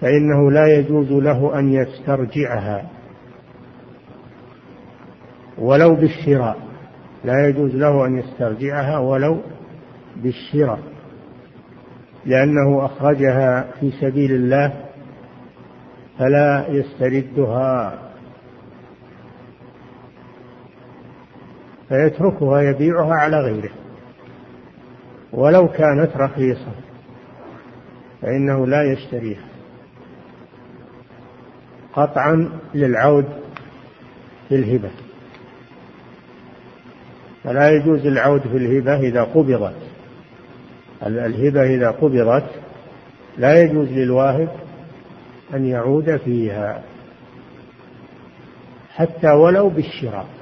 [0.01, 2.89] فإنه لا يجوز له أن يسترجعها.
[5.57, 6.57] ولو بالشراء
[7.25, 9.41] لا يجوز له أن يسترجعها ولو
[10.15, 10.79] بالشراء
[12.25, 14.73] لأنه أخرجها في سبيل الله
[16.19, 18.11] فلا يستردها.
[21.91, 23.69] فيتركها يبيعها على غيره.
[25.34, 26.71] ولو كانت رخيصة
[28.21, 29.43] فإنه لا يشتريها.
[31.93, 33.25] قطعا للعود
[34.49, 34.89] في الهبة.
[37.43, 39.82] فلا يجوز العود في الهبة إذا قبضت.
[41.06, 42.49] الهبة إذا قبضت
[43.38, 44.49] لا يجوز للواهب
[45.54, 46.84] أن يعود فيها
[48.95, 50.40] حتى ولو بالشراء.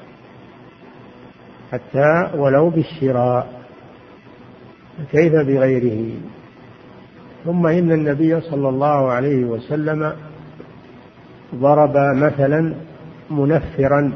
[1.72, 3.48] حتى ولو بالشراء
[5.12, 6.12] كيف بغيره؟
[7.46, 10.14] ثم إن النبي صلى الله عليه وسلم
[11.56, 12.74] ضرب مثلا
[13.30, 14.12] منفرا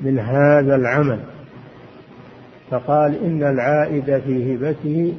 [0.00, 1.18] من هذا العمل
[2.70, 5.14] فقال إن العائد في هبته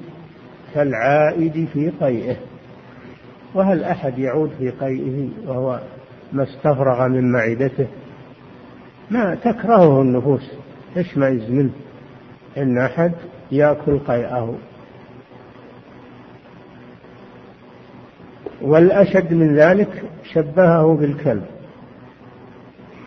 [0.74, 2.36] كالعائد في قيئه
[3.54, 5.80] وهل أحد يعود في قيئه وهو
[6.34, 7.88] ما استفرغ من معدته؟
[9.12, 10.52] ما تكرهه النفوس.
[10.96, 11.70] تشمئز منه
[12.58, 13.12] إن أحد
[13.52, 14.56] يأكل قيئه.
[18.62, 21.46] والأشد من ذلك شبهه بالكلب.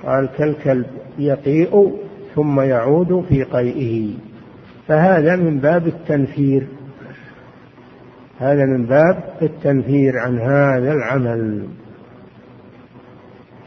[0.06, 0.86] قال كالكلب
[1.18, 1.92] يقيء
[2.34, 4.14] ثم يعود في قيئه.
[4.88, 6.66] فهذا من باب التنفير.
[8.38, 11.68] هذا من باب التنفير عن هذا العمل.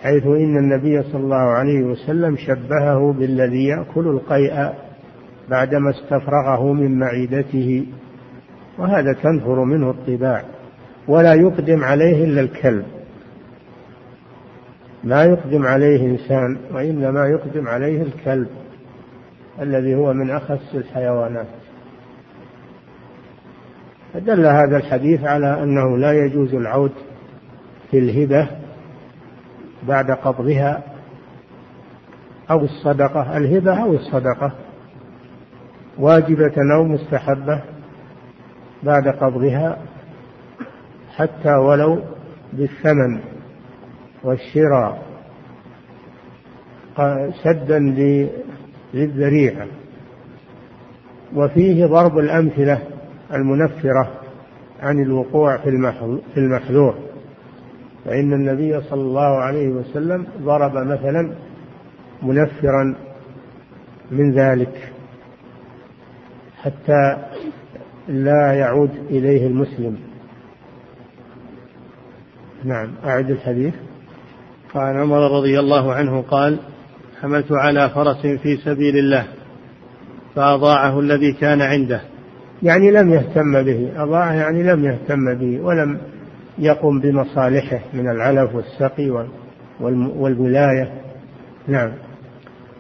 [0.06, 4.74] حيث إن النبي صلى الله عليه وسلم شبهه بالذي يأكل القيء
[5.50, 7.86] بعدما استفرغه من معدته
[8.78, 10.44] وهذا تنفر منه الطباع
[11.08, 12.86] ولا يقدم عليه إلا الكلب.
[15.04, 18.48] ما يقدم عليه إنسان وإنما يقدم عليه الكلب
[19.62, 21.48] الذي هو من أخس الحيوانات.
[24.14, 26.92] فدل هذا الحديث على أنه لا يجوز العود
[27.92, 28.65] في الهبة
[29.88, 30.84] بعد قبضها
[32.52, 34.52] أو الصدقة الهبة أو الصدقة.
[35.98, 37.62] واجبة أو مستحبة
[38.84, 39.78] بعد قبضها
[41.16, 42.00] حتى ولو
[42.54, 43.20] بالثمن
[44.24, 45.06] والشراء.
[47.44, 47.80] سدا
[48.94, 49.68] للذريعة.
[51.36, 52.82] وفيه ضرب الأمثلة
[53.34, 54.12] المنفرة
[54.82, 55.70] عن الوقوع في
[56.38, 57.05] المحذور
[58.06, 61.36] فإن النبي صلى الله عليه وسلم ضرب مثلا
[62.22, 62.96] منفرا
[64.12, 64.94] من ذلك
[66.62, 67.18] حتى
[68.08, 69.98] لا يعود إليه المسلم.
[72.64, 73.74] نعم أعد الحديث.
[74.74, 76.60] قال عمر رضي الله عنه قال
[77.22, 79.26] حملت على فرس في سبيل الله
[80.36, 82.02] فأضاعه الذي كان عنده.
[82.64, 85.98] يعني لم يهتم به أضاعه يعني لم يهتم به ولم
[86.58, 89.28] يقم بمصالحه من العلف والسقي
[90.20, 91.02] والولاية.
[91.68, 91.92] نعم.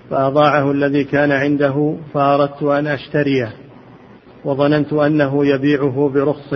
[0.09, 3.53] فأضاعه الذي كان عنده فأردت أن أشتريه
[4.45, 6.55] وظننت أنه يبيعه برخص.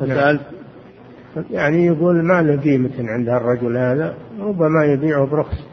[0.00, 0.40] فسألت
[1.50, 5.64] يعني يقول ما له قيمة عند الرجل هذا ربما يبيعه برخص.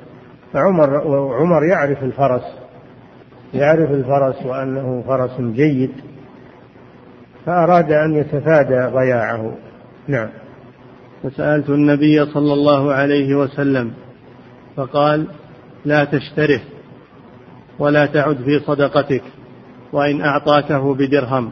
[0.54, 0.98] فعمر
[1.34, 2.44] عمر يعرف الفرس
[3.54, 5.92] يعرف الفرس وأنه فرس جيد
[7.46, 9.54] فأراد أن يتفادى ضياعه.
[10.08, 10.30] نعم.
[11.24, 13.92] فسألت النبي صلى الله عليه وسلم
[14.76, 15.28] فقال
[15.86, 16.62] لا تشتره
[17.80, 19.24] ولا تعد في صدقتك
[19.94, 21.52] وإن أعطاكه بدرهم.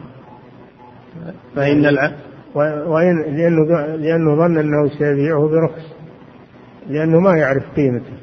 [1.56, 2.12] فإن الع...
[2.86, 5.86] وإن لأنه لأنه ظن أنه سيبيعه برخص
[6.88, 8.16] لأنه ما يعرف قيمته.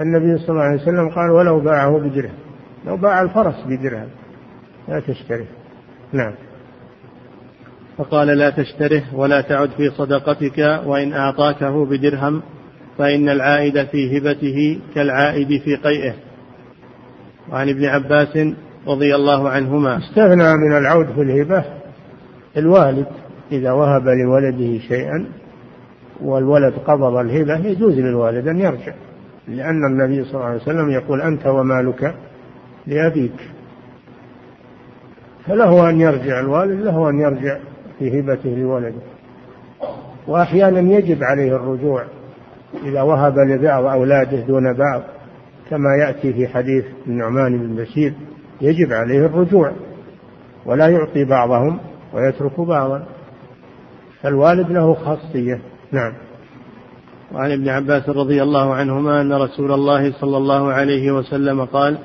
[0.00, 2.34] النبي صلى الله عليه وسلم قال ولو باعه بدرهم.
[2.86, 4.08] لو باع الفرس بدرهم
[4.88, 5.48] لا تشتريه
[6.12, 6.34] نعم.
[7.98, 12.42] فقال لا تشتره ولا تعد في صدقتك وإن أعطاكه بدرهم
[12.98, 16.14] فإن العائد في هبته كالعائد في قيئه.
[17.52, 18.38] وعن ابن عباس
[18.86, 19.98] رضي الله عنهما.
[19.98, 21.64] استثنى من العود في الهبة
[22.56, 23.06] الوالد
[23.52, 25.26] إذا وهب لولده شيئا
[26.22, 28.94] والولد قبض الهبة يجوز للوالد أن يرجع
[29.48, 32.14] لأن النبي صلى الله عليه وسلم يقول أنت ومالك
[32.86, 33.50] لأبيك.
[35.46, 37.58] فله أن يرجع الوالد له أن يرجع
[37.98, 39.02] في هبته لولده.
[40.26, 42.04] وأحيانا يجب عليه الرجوع
[42.84, 45.02] إذا وهب لبعض أولاده دون بعض
[45.70, 48.12] كما يأتي في حديث النعمان بن بشير
[48.60, 49.72] يجب عليه الرجوع
[50.66, 51.78] ولا يعطي بعضهم
[52.12, 53.06] ويترك بعضا.
[54.22, 55.60] فالوالد له خاصية.
[55.92, 56.12] نعم.
[57.34, 61.98] وعن ابن عباس رضي الله عنهما أن رسول الله صلى الله عليه وسلم قال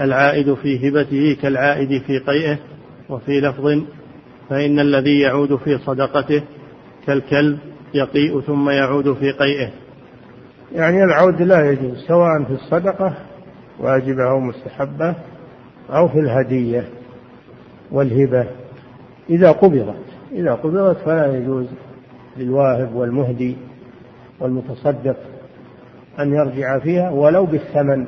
[0.00, 2.58] العائد في هبته كالعائد في قيئه
[3.08, 3.84] وفي لفظ
[4.48, 6.42] فإن الذي يعود في صدقته
[7.06, 7.58] كالكلب
[7.94, 9.70] يقيء ثم يعود في قيئه.
[10.72, 13.14] يعني العود لا يجوز سواء في الصدقة
[13.80, 15.14] واجبة أو مستحبة
[15.90, 16.88] أو في الهدية
[17.90, 18.46] والهبة.
[19.30, 21.66] إذا قبضت إذا قبضت فلا يجوز
[22.36, 23.56] للواهب والمهدي
[24.40, 25.16] والمتصدق
[26.18, 28.06] أن يرجع فيها ولو بالثمن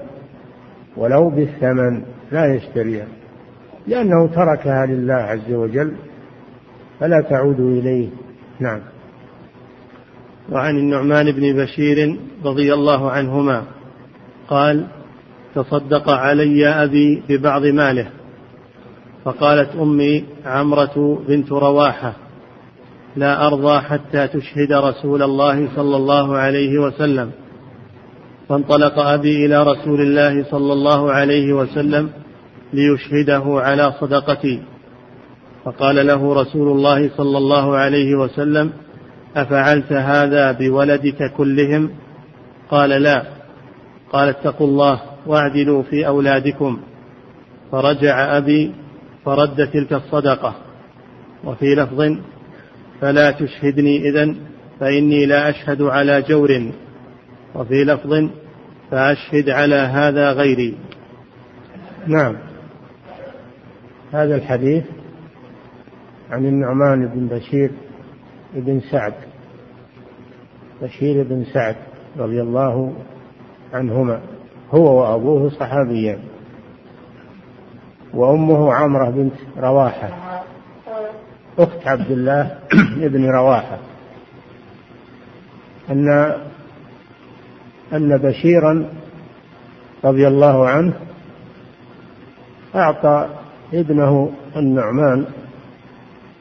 [0.96, 3.06] ولو بالثمن لا يشتريها
[3.86, 5.92] لأنه تركها لله عز وجل
[7.00, 8.08] فلا تعود إليه.
[8.60, 8.80] نعم.
[10.52, 13.62] وعن النعمان بن بشير رضي الله عنهما
[14.48, 14.86] قال
[15.54, 18.06] تصدق علي أبي ببعض ماله
[19.24, 22.12] فقالت أمي عمرة بنت رواحة
[23.16, 27.30] لا أرضى حتى تشهد رسول الله صلى الله عليه وسلم.
[28.48, 32.10] فانطلق أبي إلى رسول الله صلى الله عليه وسلم
[32.72, 34.62] ليشهده على صدقتي.
[35.66, 38.72] فقال له رسول الله صلى الله عليه وسلم
[39.36, 41.90] أفعلت هذا بولدك كلهم؟
[42.70, 43.22] قال لا.
[44.12, 46.80] قال اتقوا الله واعدلوا في أولادكم.
[47.72, 48.74] فرجع أبي
[49.24, 50.54] فرد تلك الصدقة.
[51.44, 52.16] وفي لفظ
[53.00, 54.36] فلا تشهدني إذن
[54.80, 56.70] فإني لا أشهد على جور.
[57.54, 58.28] وفي لفظ
[58.90, 60.74] فأشهد على هذا غيري.
[62.06, 62.36] نعم.
[64.12, 64.84] هذا الحديث
[66.30, 67.70] عن النعمان بن بشير
[68.54, 69.14] بن سعد
[70.82, 71.76] بشير بن سعد
[72.18, 72.92] رضي الله
[73.74, 74.20] عنهما
[74.70, 76.18] هو وأبوه صحابيان
[78.14, 80.40] وأمه عمرة بنت رواحة
[81.58, 82.58] أخت عبد الله
[83.12, 83.78] بن رواحة
[85.90, 86.08] أن
[87.92, 88.88] أن بشيرا
[90.04, 90.94] رضي الله عنه
[92.74, 93.28] أعطى
[93.74, 95.26] ابنه النعمان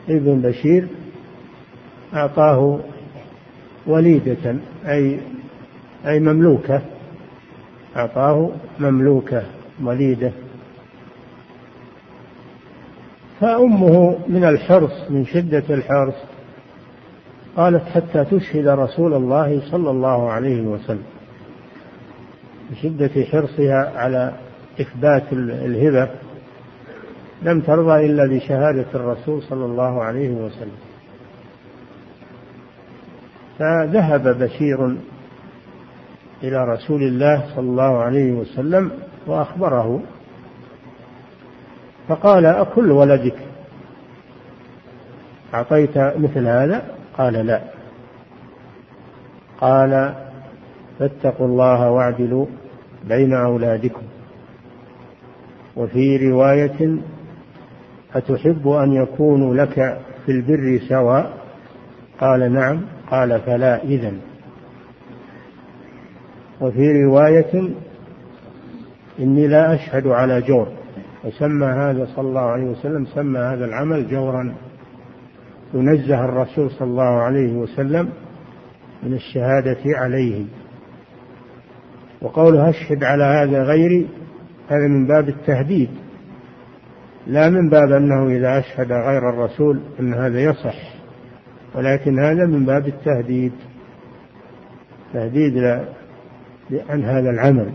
[0.09, 0.87] ابن بشير
[2.13, 2.79] أعطاه
[3.87, 5.19] وليدة أي
[6.07, 6.81] أي مملوكة.
[7.95, 9.43] أعطاه مملوكة
[9.83, 10.31] وليدة.
[13.39, 16.15] فأمه من الحرص من شدة الحرص
[17.57, 21.03] قالت حتى تشهد رسول الله صلى الله عليه وسلم
[22.71, 24.33] بشدة حرصها على
[24.81, 26.09] إثبات الهبة.
[27.45, 30.77] لم ترضى إلا بشهادة الرسول صلى الله عليه وسلم.
[33.59, 34.85] فذهب بشير
[36.43, 38.91] إلى رسول الله صلى الله عليه وسلم
[39.27, 40.01] وأخبره
[42.07, 43.37] فقال أكل ولدك.
[45.53, 46.85] أعطيت مثل هذا؟
[47.17, 47.61] قال لا.
[49.61, 50.13] قال
[50.99, 52.45] فاتقوا الله واعدلوا
[53.07, 54.03] بين أولادكم.
[55.75, 56.97] وفي رواية
[58.15, 61.33] أتحب أن يكونوا لك في البر سواء؟
[62.19, 62.81] قال نعم.
[63.11, 64.19] قال فلا إذن.
[66.61, 67.69] وفي رواية
[69.19, 70.67] إني لا أشهد على جور.
[71.23, 74.55] وسمى هذا صلى الله عليه وسلم سمى هذا العمل جورا.
[75.73, 78.09] ينزه الرسول صلى الله عليه وسلم
[79.03, 80.45] من الشهادة عليه.
[82.21, 84.07] وقوله أشهد على هذا غيري
[84.69, 85.89] هذا من باب التهديد.
[87.27, 90.95] لا من باب أنه إذا أشهد غير الرسول أن هذا يصح
[91.75, 93.51] ولكن هذا من باب التهديد
[95.13, 95.57] تهديد
[96.89, 97.71] عن هذا العمل.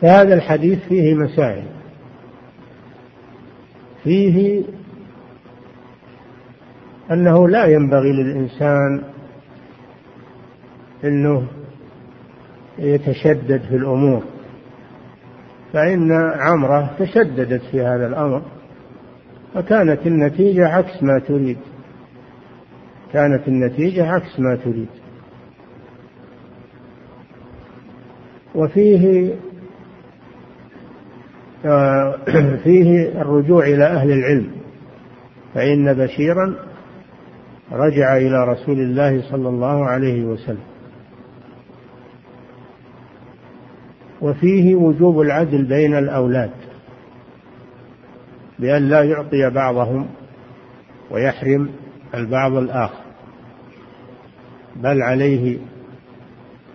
[0.00, 1.64] فهذا الحديث فيه مسائل.
[4.04, 4.64] فيه
[7.10, 9.02] أنه لا ينبغي للإنسان
[11.04, 11.46] أنه
[12.78, 14.35] يتشدد في الأمور.
[15.76, 18.42] فإن عمرة تشددت في هذا الأمر
[19.54, 21.58] فكانت النتيجة عكس ما تريد.
[23.12, 24.88] كانت النتيجة عكس ما تريد.
[28.54, 29.34] وفيه
[31.66, 32.16] آه،
[32.64, 34.50] فيه الرجوع إلى أهل العلم.
[35.54, 36.56] فإن بشيرا
[37.72, 40.75] رجع إلى رسول الله صلى الله عليه وسلم.
[44.20, 46.50] وفيه وجوب العدل بين الأولاد
[48.58, 50.06] بأن لا يعطي بعضهم
[51.10, 51.70] ويحرم
[52.14, 53.04] البعض الآخر
[54.76, 55.58] بل عليه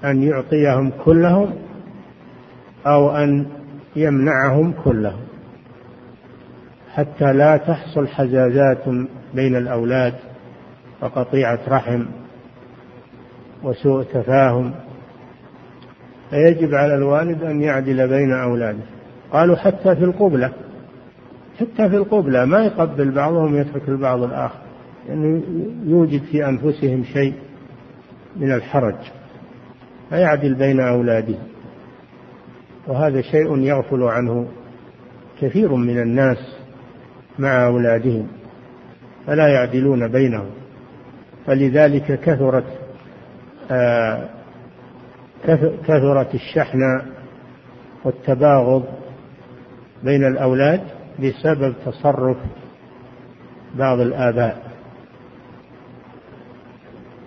[0.06, 1.54] أن يعطيهم كلهم
[2.88, 3.48] أو أن
[3.96, 5.22] يمنعهم كلهم.
[6.94, 8.88] حتى لا تحصل حزازات
[9.34, 10.14] بين الأولاد
[11.02, 12.06] وقطيعة رحم
[13.64, 14.74] وسوء تفاهم
[16.32, 18.84] فيجب على الوالد أن يعدل بين أولاده.
[19.32, 20.52] قالوا حتى في القبلة.
[21.60, 24.60] حتى في القبلة ما يقبل بعضهم يترك البعض الآخر.
[25.08, 25.44] لأنه يعني
[25.86, 27.34] يوجد في أنفسهم شيء
[28.36, 28.96] من الحرج.
[30.10, 31.36] فيعدل بين أولاده.
[32.88, 34.48] وهذا شيء يغفل عنه
[35.42, 36.56] كثير من الناس
[37.40, 38.28] مع أولادهم.
[39.28, 40.50] فلا يعدلون بينهم.
[41.46, 42.66] فلذلك كثرت
[43.72, 44.41] آه
[45.88, 47.02] كثرت الشحنة
[48.04, 48.84] والتباغض
[50.04, 50.82] بين الأولاد
[51.20, 52.38] بسبب تصرف
[53.76, 54.72] بعض الآباء.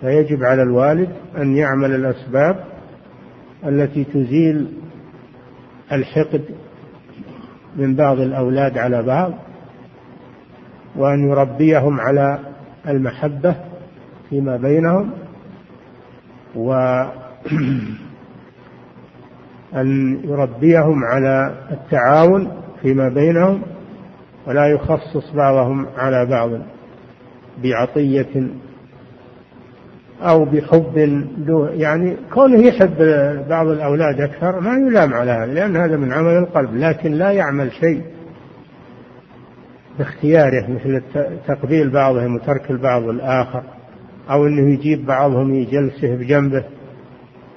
[0.01, 2.63] فيجب على الوالد أن يعمل الأسباب
[3.65, 4.67] التي تزيل
[5.91, 6.43] الحقد
[7.75, 9.33] من بعض الأولاد على بعض
[10.95, 12.39] وأن يربيهم على
[12.87, 13.55] المحبة
[14.29, 15.11] فيما بينهم
[16.55, 17.03] و
[19.75, 22.51] أن يربيهم على التعاون
[22.81, 23.61] فيما بينهم
[24.47, 26.49] ولا يخصص بعضهم على بعض
[27.63, 28.49] بعطية
[30.21, 31.23] أو بحب
[31.73, 32.95] يعني كونه يحب
[33.49, 37.71] بعض الأولاد أكثر ما يلام على هذا لأن هذا من عمل القلب لكن لا يعمل
[37.71, 38.01] شيء
[39.97, 41.01] باختياره مثل
[41.47, 43.63] تقبيل بعضهم وترك البعض الآخر
[44.29, 46.63] أو أنه يجيب بعضهم يجلسه بجنبه.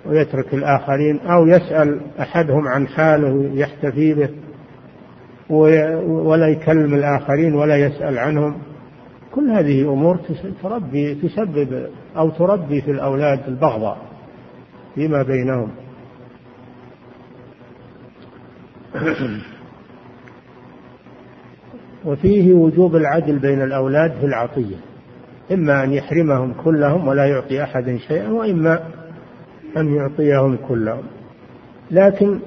[0.07, 4.28] ويترك الآخرين أو يسأل أحدهم عن حاله يحتفي به
[6.09, 8.59] ولا يكلم الآخرين ولا يسأل عنهم.
[9.32, 10.18] كل هذه أمور
[10.62, 13.99] تربي تسبب أو تربي في الأولاد البغضاء
[14.94, 15.70] فيما بينهم.
[22.05, 24.76] وفيه وجوب العدل بين الأولاد في العطية
[25.53, 28.80] إما أن يحرمهم كلهم ولا يعطي أحدا شيئا وإما
[29.76, 31.02] أن يعطيهم كلهم.
[31.90, 32.38] لكن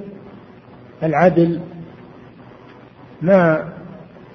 [1.04, 1.60] العدل
[3.22, 3.70] ما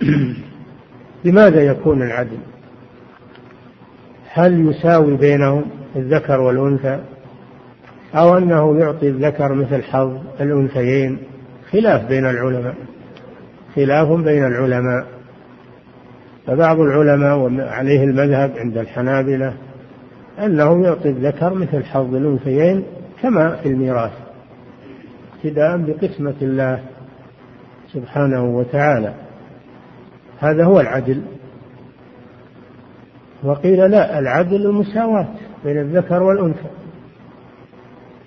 [1.24, 2.38] لماذا يكون العدل؟
[4.32, 5.64] هل يساوي بينهم
[5.96, 7.00] الذكر والأنثى؟
[8.14, 11.18] أو أنه يعطي الذكر مثل حظ الأنثيين؟
[11.70, 12.74] خلاف بين العلماء.
[13.76, 15.06] خلاف بين العلماء.
[16.46, 19.54] فبعض العلماء وعليه المذهب عند الحنابلة
[20.38, 22.84] أنه يعطي الذكر مثل حظ الأنثيين
[23.22, 24.12] كما في الميراث
[25.34, 26.80] ابتداء بقسمة الله
[27.92, 29.14] سبحانه وتعالى
[30.40, 31.22] هذا هو العدل.
[33.44, 35.26] وقيل لا العدل المساواة
[35.64, 36.68] بين الذكر والأنثى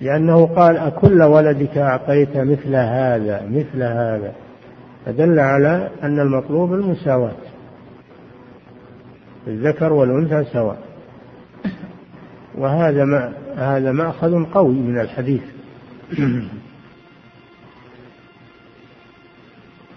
[0.01, 4.34] لأنه قال أكل ولدك أعطيت مثل هذا مثل هذا.
[5.05, 7.36] فدل على أن المطلوب المساواة
[9.47, 10.89] الذكر والأنثى سواء.
[12.60, 15.41] وهذا ما هذا مأخذ قوي من الحديث.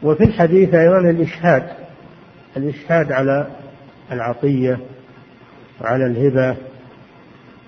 [0.03, 1.63] وفي الحديث أيضا الإشهاد
[2.57, 3.47] الإشهاد على
[4.13, 4.79] العطية
[5.81, 6.57] وعلى الهبة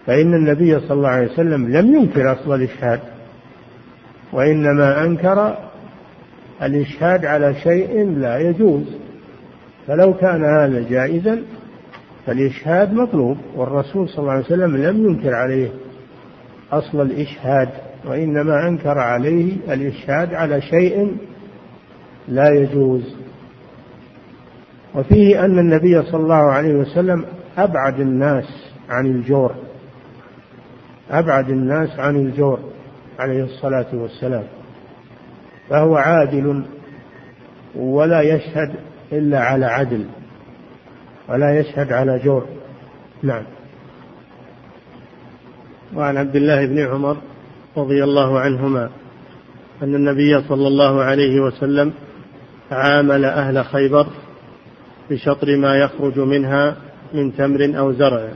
[0.07, 3.01] فإن النبي صلى الله عليه وسلم لم ينكر أصل الإشهاد
[4.33, 5.57] وإنما أنكر
[6.63, 8.85] الإشهاد على شيء لا يجوز.
[9.87, 11.43] فلو كان هذا جائزا
[12.27, 15.69] فالإشهاد مطلوب والرسول صلى الله عليه وسلم لم ينكر عليه
[16.73, 17.69] أصل الإشهاد
[18.05, 21.17] وإنما أنكر عليه الإشهاد على شيء
[22.29, 23.17] لا يجوز.
[24.95, 27.25] وفيه أن النبي صلى الله عليه وسلم
[27.59, 28.45] أبعد الناس
[28.89, 29.55] عن الجور
[31.11, 32.59] أبعد الناس عن الجور
[33.19, 34.45] عليه الصلاة والسلام
[35.69, 36.65] فهو عادل
[37.77, 38.75] ولا يشهد
[39.13, 40.05] إلا على عدل.
[41.29, 42.47] ولا يشهد على جور.
[43.23, 43.43] نعم.
[45.95, 47.17] وعن عبد الله بن عمر
[47.77, 48.91] رضي الله عنهما
[49.83, 51.93] أن النبي صلى الله عليه وسلم
[52.71, 54.07] عامل أهل خيبر
[55.11, 56.77] بشطر ما يخرج منها
[57.15, 58.29] من تمر أو زرع.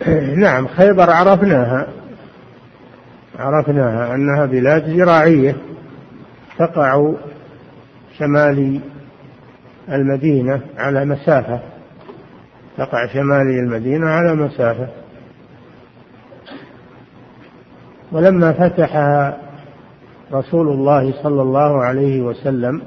[0.44, 1.88] نعم خيبر عرفناها
[3.38, 5.56] عرفناها أنها بلاد زراعية
[6.58, 7.12] تقع
[8.18, 8.80] شمال
[9.92, 11.60] المدينة على مسافة.
[12.76, 14.88] تقع شمالي المدينة على مسافة.
[18.12, 19.38] ولما فتحها
[20.32, 22.82] رسول الله صلى الله عليه وسلم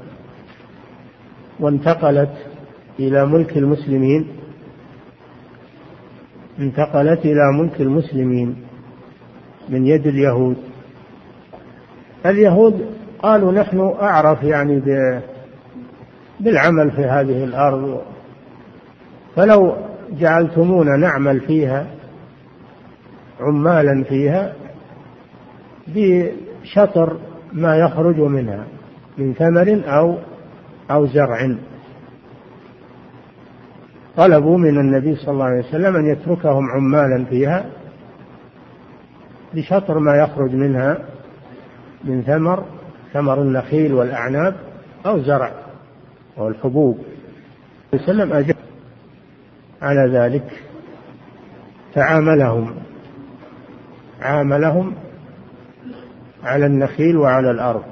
[1.60, 2.32] وانتقلت
[2.98, 4.28] إلى ملك المسلمين
[6.58, 8.56] انتقلت إلى ملك المسلمين
[9.68, 10.56] من يد اليهود.
[12.26, 12.86] اليهود
[13.18, 14.80] قالوا نحن أعرف يعني
[16.40, 18.02] بالعمل في هذه الأرض.
[19.36, 19.76] فلو
[20.10, 21.86] جعلتمونا نعمل فيها
[23.40, 24.52] عمالا فيها
[25.86, 27.16] بشطر
[27.52, 28.64] ما يخرج منها
[29.18, 30.18] من ثمر أو
[30.90, 31.56] أو زرع.
[34.16, 37.66] طلبوا من النبي صلى الله عليه وسلم أن يتركهم عمالا فيها
[39.54, 40.98] بشطر ما يخرج منها
[42.04, 42.64] من ثمر
[43.12, 44.54] ثمر النخيل والأعناب
[45.06, 45.63] أو زرع.
[46.38, 46.98] أو الحبوب
[47.94, 48.56] وسلم أجاب
[49.82, 50.62] على ذلك
[51.94, 52.74] فعاملهم
[54.20, 54.94] عاملهم
[56.42, 57.82] على النخيل وعلى الأرض.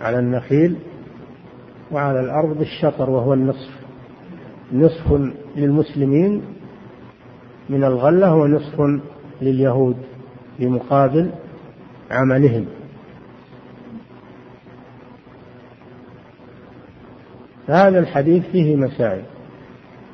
[0.00, 0.76] على النخيل
[1.90, 3.70] وعلى الأرض بالشطر وهو النصف.
[4.72, 6.42] نصف للمسلمين
[7.68, 9.00] من الغلة ونصف
[9.42, 9.96] لليهود
[10.58, 11.30] بمقابل
[12.10, 12.66] عملهم.
[17.66, 19.22] فهذا الحديث فيه مسائل.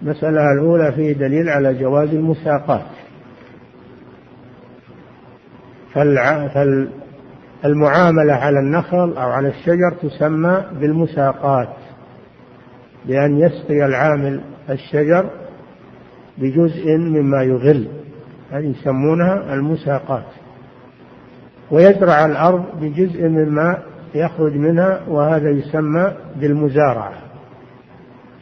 [0.02, 2.86] المسألة الأولى فيه دليل على جواز المساقات.
[7.62, 11.68] فالمعاملة على النخل أو على الشجر تسمى بالمساقات
[13.06, 14.40] بأن يسقي العامل
[14.70, 15.30] الشجر
[16.38, 17.88] بجزء مما يغل
[18.50, 20.26] هذه يسمونها المساقات.
[21.70, 23.78] ويزرع الأرض بجزء مما
[24.14, 27.29] يخرج منها وهذا يسمى بالمزارعة.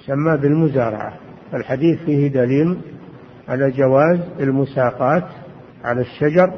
[0.09, 1.13] يسمى بالمزارعة.
[1.55, 2.79] الحديث فيه دليل
[3.49, 5.25] على جواز المساقات
[5.85, 6.53] على الشجر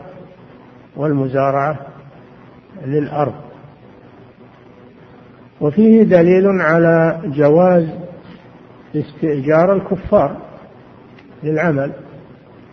[0.96, 1.78] والمزارعة
[2.84, 3.34] للأرض.
[5.60, 7.88] وفيه دليل على جواز
[8.96, 10.36] استئجار الكفار
[11.42, 11.92] للعمل.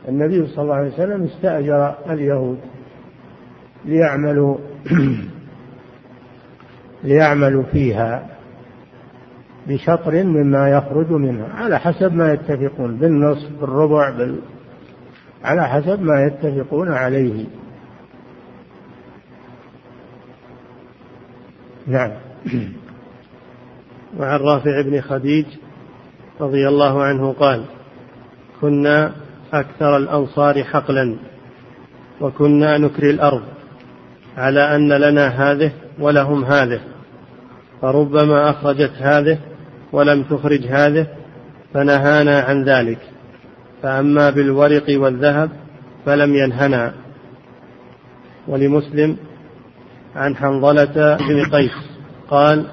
[0.07, 2.59] النبي صلى الله عليه وسلم استأجر اليهود
[3.86, 4.57] ليعملوا
[7.03, 8.36] ليعملوا فيها.
[9.68, 14.28] بشطر مما يخرج منها على حسب ما يتفقون بالنصف بالربع
[15.43, 17.45] على حسب ما يتفقون عليه.
[21.88, 22.11] نعم.
[24.20, 25.45] وعن رافع بن خديج
[26.41, 27.63] رضي الله عنه قال
[28.61, 29.11] كنا
[29.53, 31.18] أكثر الأنصار حقلا
[32.22, 33.41] وكنا نكري الأرض
[34.38, 36.80] على أن لنا هذه ولهم هذه
[37.82, 39.39] فربما أخرجت هذه
[39.91, 41.07] ولم تخرج هذه
[41.73, 42.99] فنهانا عن ذلك.
[43.83, 45.49] فأما بالورق والذهب
[46.05, 46.93] فلم ينهنا.
[48.47, 49.17] ولمسلم
[50.15, 51.71] عن حنظلة بن قيس
[52.29, 52.65] قال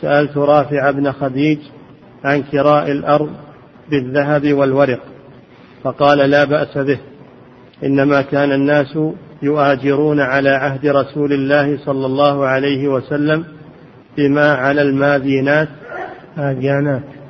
[0.00, 1.58] سألت رافع بن خديج
[2.24, 3.30] عن كراء الأرض
[3.90, 5.00] بالذهب والورق
[5.84, 6.98] فقال لا بأس به
[7.84, 8.98] إنما كان الناس
[9.42, 13.44] يؤاجرون على عهد رسول الله صلى الله عليه وسلم
[14.16, 15.68] بما على الماذينات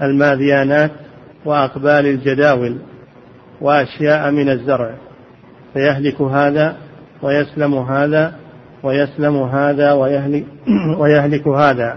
[0.02, 0.90] الماذيانات
[1.44, 2.78] وأقبال الجداول
[3.60, 4.94] وأشياء من الزرع.
[5.74, 6.76] فيهلك هذا
[7.22, 8.34] ويسلم هذا
[8.82, 10.44] ويسلم هذا ويهلك,
[11.00, 11.96] ويهلك هذا.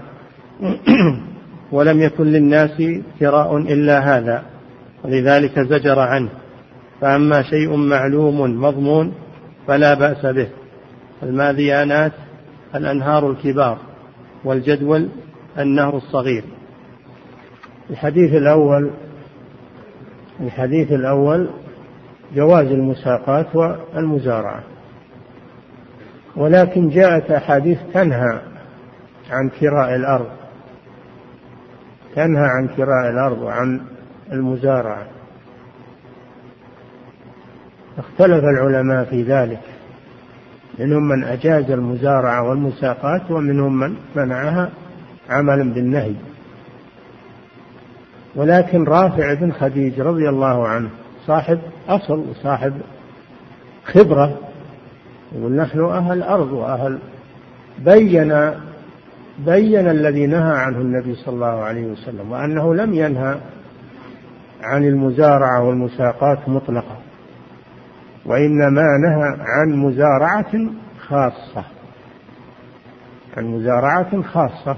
[1.72, 2.82] ولم يكن للناس
[3.20, 4.42] كراء إلا هذا
[5.04, 6.28] ولذلك زجر عنه.
[7.00, 9.14] فأما شيء معلوم مضمون
[9.66, 10.48] فلا بأس به.
[11.22, 12.12] الماذيانات
[12.74, 13.78] الأنهار الكبار
[14.44, 15.08] والجدول
[15.58, 16.44] النهر الصغير.
[17.90, 18.90] الحديث الأول
[20.40, 21.50] الحديث الأول
[22.34, 24.62] جواز المساقات والمزارعة.
[26.36, 28.40] ولكن جاءت أحاديث تنهى
[29.30, 30.30] عن كراء الأرض
[32.14, 33.80] تنهى عن كراء الأرض وعن
[34.32, 35.06] المزارعة.
[37.98, 39.60] اختلف العلماء في ذلك
[40.78, 44.70] منهم من أجاز المزارعة والمساقات ومنهم من منعها
[45.30, 46.14] عملا بالنهي.
[48.34, 50.90] ولكن رافع بن خديج رضي الله عنه
[51.26, 51.58] صاحب
[51.88, 52.72] أصل وصاحب
[53.84, 54.38] خبرة
[55.32, 56.98] يقول نحن أهل أرض وأهل
[57.78, 58.52] بين
[59.38, 63.36] بين الذي نهى عنه النبي صلى الله عليه وسلم وأنه لم ينهى
[64.62, 66.96] عن المزارعة والمساقات مطلقة
[68.26, 70.52] وإنما نهى عن مزارعة
[71.08, 71.64] خاصة
[73.36, 74.76] عن مزارعة خاصة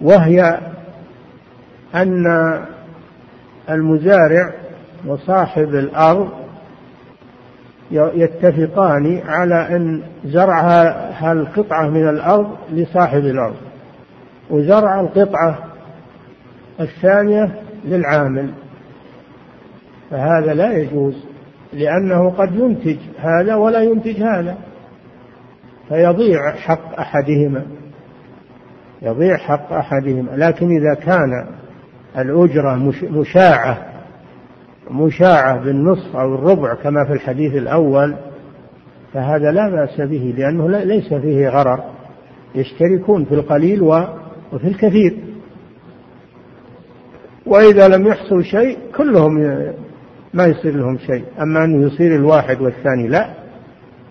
[0.00, 0.60] وهي
[1.94, 2.26] أن
[3.70, 4.52] المزارع
[5.06, 6.30] وصاحب الأرض
[7.92, 13.56] يتفقان على أن زرعها هالقطعة من الأرض لصاحب الأرض
[14.50, 15.58] وزرع القطعة
[16.80, 17.52] الثانية
[17.84, 18.50] للعامل.
[20.10, 21.24] فهذا لا يجوز
[21.72, 24.56] لأنه قد ينتج هذا ولا ينتج هذا.
[25.88, 27.66] فيضيع حق أحدهما
[29.02, 30.30] يضيع حق أحدهما.
[30.30, 31.59] لكن إذا كان
[32.18, 33.86] الأجرة مشاعة
[34.90, 38.14] مشاعة بالنصف أو الربع كما في الحديث الأول
[39.14, 41.84] فهذا لا بأس به لأنه ليس فيه غرر.
[42.54, 45.16] يشتركون في القليل وفي الكثير.
[47.46, 49.34] وإذا لم يحصل شيء كلهم
[50.34, 51.24] ما يصير لهم شيء.
[51.40, 53.30] أما أن يصير الواحد والثاني لا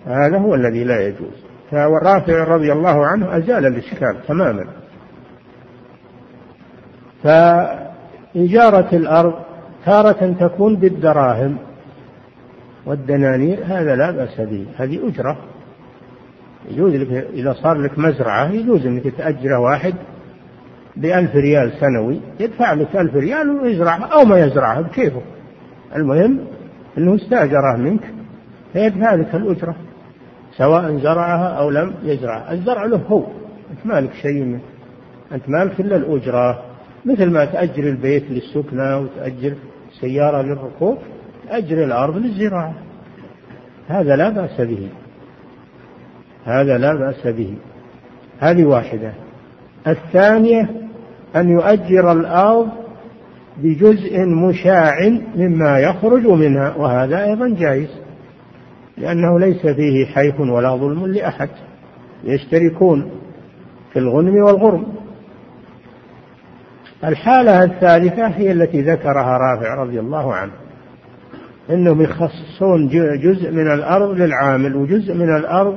[0.06, 1.44] هذا هو الذي لا يجوز.
[1.70, 4.66] فرافع رضي الله عنه أزال الإشكال تماما.
[8.34, 9.34] فإجارة الأرض
[9.84, 11.56] تارة تكون بالدراهم
[12.86, 15.36] والدنانير هذا لا بأس به هذه أجرة.
[16.70, 19.94] يجوز لك إذا صار لك مزرعة يجوز أنك تأجر واحد
[20.96, 25.22] بألف ريال سنوي يدفع لك ألف ريال ويزرعها أو ما يزرعها بكيفه.
[25.96, 26.40] المهم
[26.98, 28.02] أنه استأجره منك
[28.72, 29.76] فيدفع لك الأجرة
[30.56, 32.52] سواء زرعها أو لم يزرعها.
[32.52, 33.26] الزرع له هو
[33.70, 34.60] أنت مالك شيء منه
[35.32, 36.69] أنت مالك إلا الأجرة.
[37.04, 39.54] مثل ما تأجر البيت للسكنة وتأجر
[40.00, 40.98] سيارة للركوب
[41.48, 42.74] تأجر الأرض للزراعة.
[43.88, 44.88] هذا لا بأس به.
[46.44, 47.54] هذا لا بأس به.
[48.40, 49.12] هذه واحدة.
[49.86, 50.70] الثانية
[51.36, 52.68] أن يؤجر الأرض
[53.62, 54.94] بجزء مشاع
[55.36, 57.88] مما يخرج منها وهذا أيضا جائز
[58.98, 61.48] لأنه ليس فيه حيف ولا ظلم لأحد.
[62.24, 63.10] يشتركون
[63.92, 64.99] في الغنم والغرم.
[67.04, 70.52] الحالة الثالثة هي التي ذكرها رافع رضي الله عنه
[71.70, 72.88] إنهم يخصصون
[73.22, 75.76] جزء من الأرض للعامل وجزء من الأرض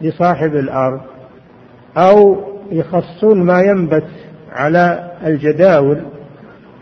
[0.00, 1.00] لصاحب الأرض
[1.96, 2.36] أو
[2.70, 4.08] يخصون ما ينبت
[4.52, 6.02] على الجداول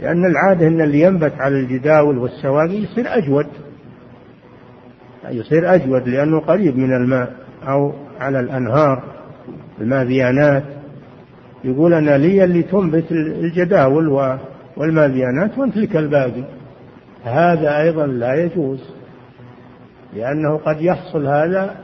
[0.01, 3.47] لأن العادة أن اللي ينبت على الجداول والسواقي يصير أجود
[5.29, 7.33] يصير أجود لأنه قريب من الماء
[7.69, 9.03] أو على الأنهار
[9.81, 10.65] الماذيانات
[11.65, 14.09] يقول أنا لي اللي تنبت الجداول
[14.77, 16.45] والماذيانات وأنت الباقي
[17.25, 18.81] هذا أيضا لا يجوز
[20.17, 21.77] لأنه قد يحصل هذا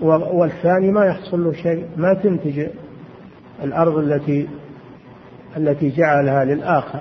[0.00, 2.66] والثاني ما يحصل له شيء ما تنتج
[3.62, 4.48] الأرض التي
[5.56, 7.00] التي جعلها للآخر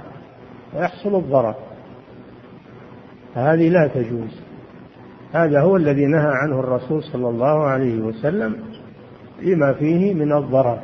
[0.76, 1.56] ويحصل الضرر.
[3.36, 4.42] هذه لا تجوز.
[5.34, 8.56] هذا هو الذي نهى عنه الرسول صلى الله عليه وسلم
[9.40, 10.80] فيما فيه من الضرر.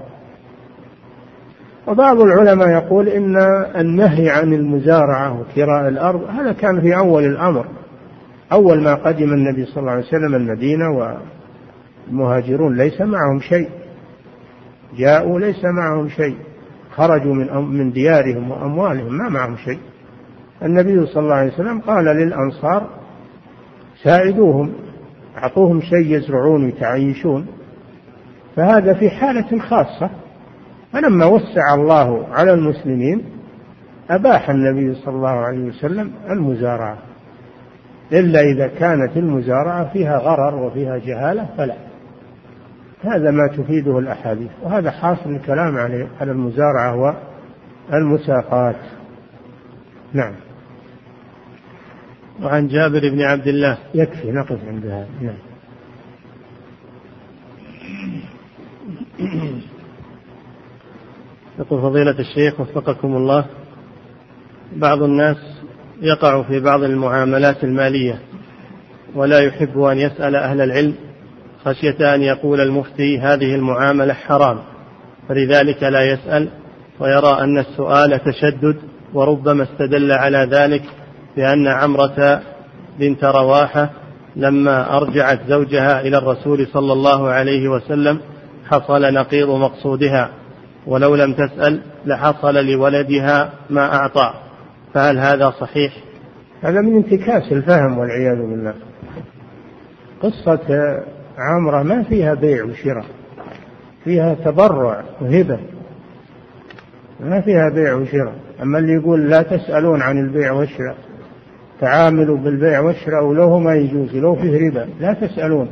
[1.88, 3.38] وبعض العلماء يقول إن
[3.76, 7.66] النهي عن المزارعة وكراء الأرض هذا كان في أول الأمر.
[8.52, 10.86] أول ما قدم النبي صلى الله عليه وسلم المدينة
[12.10, 13.70] والمهاجرون ليس معهم شيء.
[14.98, 16.36] جاءوا ليس معهم شيء.
[16.96, 19.80] خرجوا من من ديارهم وأموالهم ما معهم شيء.
[20.64, 22.88] النبي صلى الله عليه وسلم قال للأنصار
[24.04, 24.74] ساعدوهم
[25.38, 27.48] أعطوهم شيء يزرعون ويتعيشون.
[28.56, 30.10] فهذا في حالة خاصة.
[30.94, 33.24] فلما وسع الله على المسلمين
[34.10, 36.98] أباح النبي صلى الله عليه وسلم المزارعة.
[38.12, 41.76] إلا إذا كانت المزارعة فيها غرر وفيها جهالة فلا.
[43.04, 47.16] هذا ما تفيده الأحاديث وهذا حاصل الكلام عليه على المزارعة
[47.92, 48.76] والمساقات.
[50.14, 50.34] نعم.
[52.44, 53.78] وعن جابر بن عبد الله.
[53.94, 55.08] يكفي نقف عند هذا.
[55.22, 55.53] نعم.
[61.60, 63.46] يقول فضيلة الشيخ وفقكم الله
[64.76, 65.38] بعض الناس
[66.02, 68.20] يقع في بعض المعاملات المالية
[69.16, 70.96] ولا يحب أن يسأل أهل العلم
[71.66, 74.60] خشية أن يقول المفتي هذه المعاملة حرام
[75.30, 76.50] فلذلك لا يسأل
[77.00, 78.78] ويرى أن السؤال تشدد
[79.14, 80.84] وربما استدل على ذلك
[81.36, 82.42] بأن عمرة
[83.00, 83.90] بنت رواحة
[84.36, 88.20] لما أرجعت زوجها إلى الرسول صلى الله عليه وسلم
[88.70, 90.30] حصل نقيض مقصودها.
[90.88, 94.34] ولو لم تسأل لحصل لولدها ما أعطى.
[94.94, 95.94] فهل هذا صحيح؟
[96.62, 98.74] هذا من انتكاس الفهم والعياذ بالله.
[100.22, 101.00] قصة
[101.38, 103.06] عمرة ما فيها بيع وشراء
[104.04, 105.60] فيها تبرع وهبة.
[107.20, 108.36] ما فيها بيع وشراء.
[108.62, 110.96] أما اللي يقول لا تسألون عن البيع والشراء
[111.82, 115.72] تعاملوا بالبيع والشراء ولو ما يجوز لو فيه ربا لا تسألون.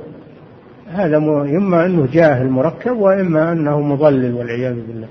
[0.93, 5.07] هذا إما أنه جاهل مركب وإما أنه مضلل والعياذ بالله.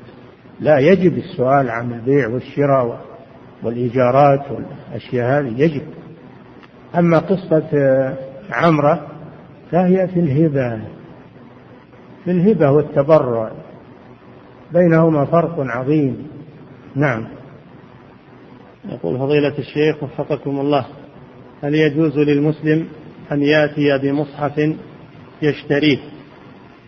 [0.61, 3.01] لا يجب السؤال عن البيع والشراء
[3.62, 5.83] والإيجارات والأشياء هذه يجب.
[6.99, 7.68] أما قصة
[8.51, 9.07] عمرة
[9.70, 10.81] فهي في الهبة.
[12.24, 13.51] في الهبة والتبرع.
[14.72, 16.28] بينهما فرق عظيم.
[16.95, 17.26] نعم.
[18.89, 20.87] يقول فضيلة الشيخ وفقكم الله
[21.62, 22.87] هل يجوز للمسلم
[23.33, 24.74] أن يأتي بمصحف
[25.43, 25.99] يشتريه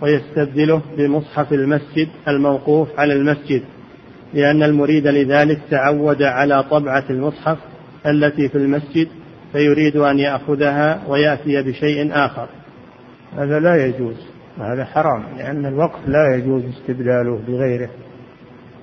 [0.01, 3.63] ويستبدله بمصحف المسجد الموقوف على المسجد
[4.35, 7.59] لأن المريد لذلك تعود على طبعة المصحف
[8.07, 9.09] التي في المسجد
[9.53, 12.49] فيريد أن يأخذها ويأتي بشيء آخر.
[13.39, 14.17] هذا لا يجوز
[14.59, 17.91] هذا حرام لأن الوقف لا يجوز استبداله بغيره.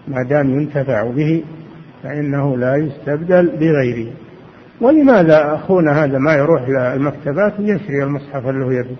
[0.08, 1.44] ما دام ينتفع به
[2.04, 4.12] فإنه لا يستبدل بغيره.
[4.82, 8.96] ولماذا أخونا هذا ما يروح للمكتبات ويشري المصحف اللي هو يبي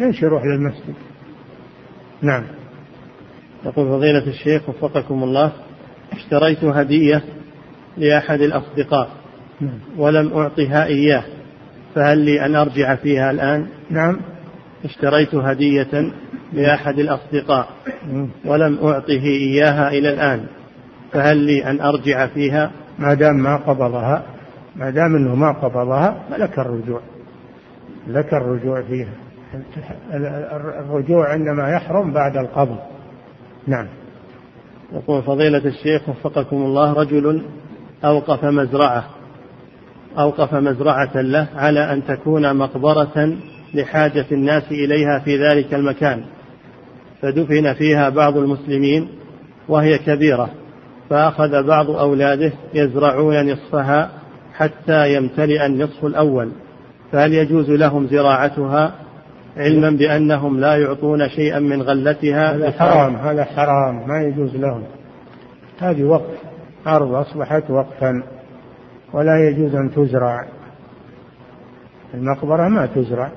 [0.00, 0.94] ليش يروح للمسجد
[2.22, 2.44] نعم.
[3.64, 5.52] يقول فضيلة الشيخ وفقكم الله
[6.12, 7.22] اشتريت هدية
[7.96, 9.10] لأحد الأصدقاء
[9.60, 9.78] نعم.
[9.96, 11.22] ولم أعطها إياه
[11.94, 14.20] فهل لي أن أرجع فيها الآن؟ نعم.
[14.84, 16.12] اشتريت هدية
[16.52, 17.68] لأحد الأصدقاء
[18.12, 18.28] نعم.
[18.44, 20.46] ولم أعطه إياها إلى الآن
[21.12, 24.24] فهل لي أن أرجع فيها؟ ما دام ما قبضها
[24.76, 27.00] ما دام أنه ما قبضها فلك الرجوع
[28.08, 29.12] لك الرجوع فيها.
[30.80, 32.78] الرجوع عندما يحرم بعد القبض
[33.66, 33.86] نعم.
[34.92, 37.42] يقول فضيلة الشيخ وفقكم الله رجل
[38.04, 39.04] أوقف مزرعة
[40.18, 43.36] أوقف مزرعة له على أن تكون مقبرة
[43.74, 46.24] لحاجة الناس إليها في ذلك المكان
[47.22, 49.08] فدفن فيها بعض المسلمين
[49.68, 50.50] وهي كبيرة
[51.10, 54.10] فأخذ بعض أولاده يزرعون نصفها
[54.54, 56.52] حتى يمتلئ النصف الأول
[57.12, 58.94] فهل يجوز لهم زراعتها؟
[59.56, 64.82] علما بأنهم لا يعطون شيئا من غلتها هذا حرام هذا حرام ما يجوز لهم.
[65.80, 66.38] هذه وقف
[66.86, 68.22] أرض أصبحت وقفا
[69.12, 70.46] ولا يجوز أن تزرع.
[72.14, 73.30] المقبرة ما تزرع.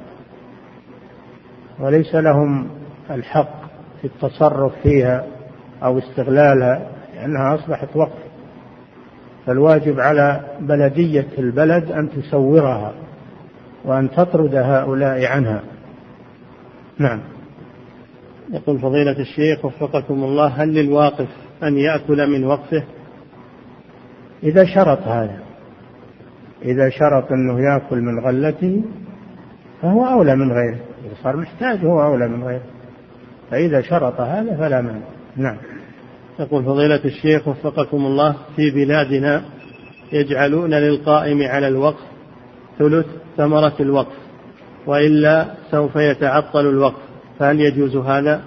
[1.80, 2.68] وليس لهم
[3.12, 3.64] الحق
[4.02, 5.26] في التصرف فيها
[5.84, 8.24] أو استغلالها لأنها أصبحت وقف.
[9.46, 12.94] فالواجب على بلدية البلد أن تسورها
[13.86, 15.73] وأن تطرد هؤلاء عنها.
[17.00, 17.20] نعم.
[18.54, 21.28] يقول فضيلة الشيخ وفقكم الله هل للواقف
[21.64, 22.84] أن يأكل من وقفه؟
[24.44, 25.40] إذا شرط هذا.
[26.66, 28.84] إذا شرط أنه يأكل من غلته
[29.82, 30.80] فهو أولى من غيره.
[31.06, 32.64] إذا صار محتاج هو أولى من غيره.
[33.52, 35.06] فإذا شرط هذا فلا مانع.
[35.36, 35.58] نعم.
[36.40, 39.42] يقول فضيلة الشيخ وفقكم الله في بلادنا
[40.12, 42.04] يجعلون للقائم على الوقف
[42.80, 43.06] ثلث
[43.38, 44.23] ثمرة الوقف.
[44.88, 47.02] وإلا سوف يتعطل الوقف
[47.40, 48.42] فهل يجوز هذا؟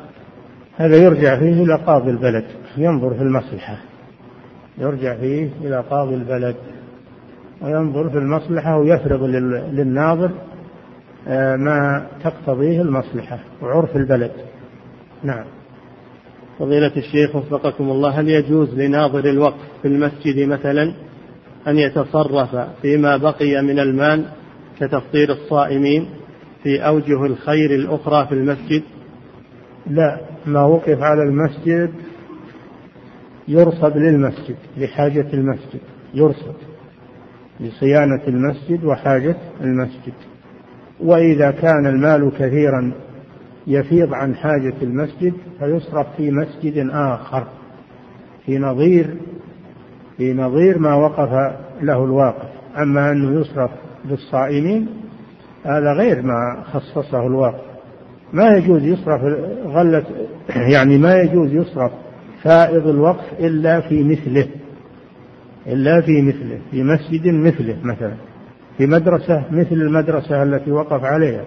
[0.77, 2.45] هذا يرجع فيه إلى قاضي البلد
[2.77, 3.79] ينظر في المصلحة.
[4.79, 6.57] يرجع فيه إلى قاضي البلد
[7.63, 9.23] وينظر في المصلحة ويفرض
[9.73, 10.31] للناظر
[11.29, 14.33] آه، ما تقتضيه المصلحة وعرف البلد.
[15.23, 15.45] نعم.
[16.59, 20.93] فضيلة الشيخ وفقكم الله هل يجوز لناظر الوقف في المسجد مثلا
[21.69, 24.25] أن يتصرف فيما بقي من المال
[24.81, 26.09] كتفطير الصائمين؟
[26.67, 28.83] في أوجه الخير الأخرى في المسجد؟
[29.87, 31.91] لا ما وقف على المسجد
[33.49, 35.81] يرصد للمسجد لحاجة المسجد
[36.15, 36.55] يرصد
[37.61, 40.13] لصيانة المسجد وحاجة المسجد.
[41.01, 42.93] وإذا كان المال كثيرا
[43.67, 47.49] يفيض عن حاجة المسجد فيصرف في مسجد آخر
[48.47, 49.17] في نظير
[50.17, 52.49] في نظير ما وقف له الواقف.
[52.79, 53.71] أما أنه يصرف
[54.05, 55.06] للصائمين
[55.67, 57.77] هذا غير ما خصصه الواقف
[58.33, 59.21] ما يجوز يصرف
[59.67, 60.05] غلة
[60.75, 61.93] يعني ما يجوز يصرف
[62.43, 64.49] فائض الوقف إلا في مثله.
[65.67, 68.15] إلا في مثله في مسجد مثله مثلا
[68.79, 71.45] في مدرسة مثل المدرسة التي وقف عليها.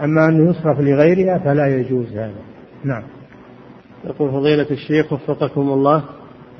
[0.00, 2.40] أما أنه يصرف لغيرها فلا يجوز هذا.
[2.84, 3.02] نعم.
[4.04, 6.04] يقول فضيلة الشيخ وفقكم الله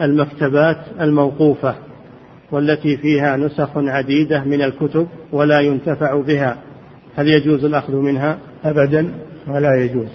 [0.01, 1.75] المكتبات الموقوفة.
[2.53, 6.57] والتي فيها نسخ عديدة من الكتب ولا ينتفع بها.
[7.17, 9.13] هل يجوز الأخذ منها؟ أبدا
[9.49, 10.09] ولا يجوز.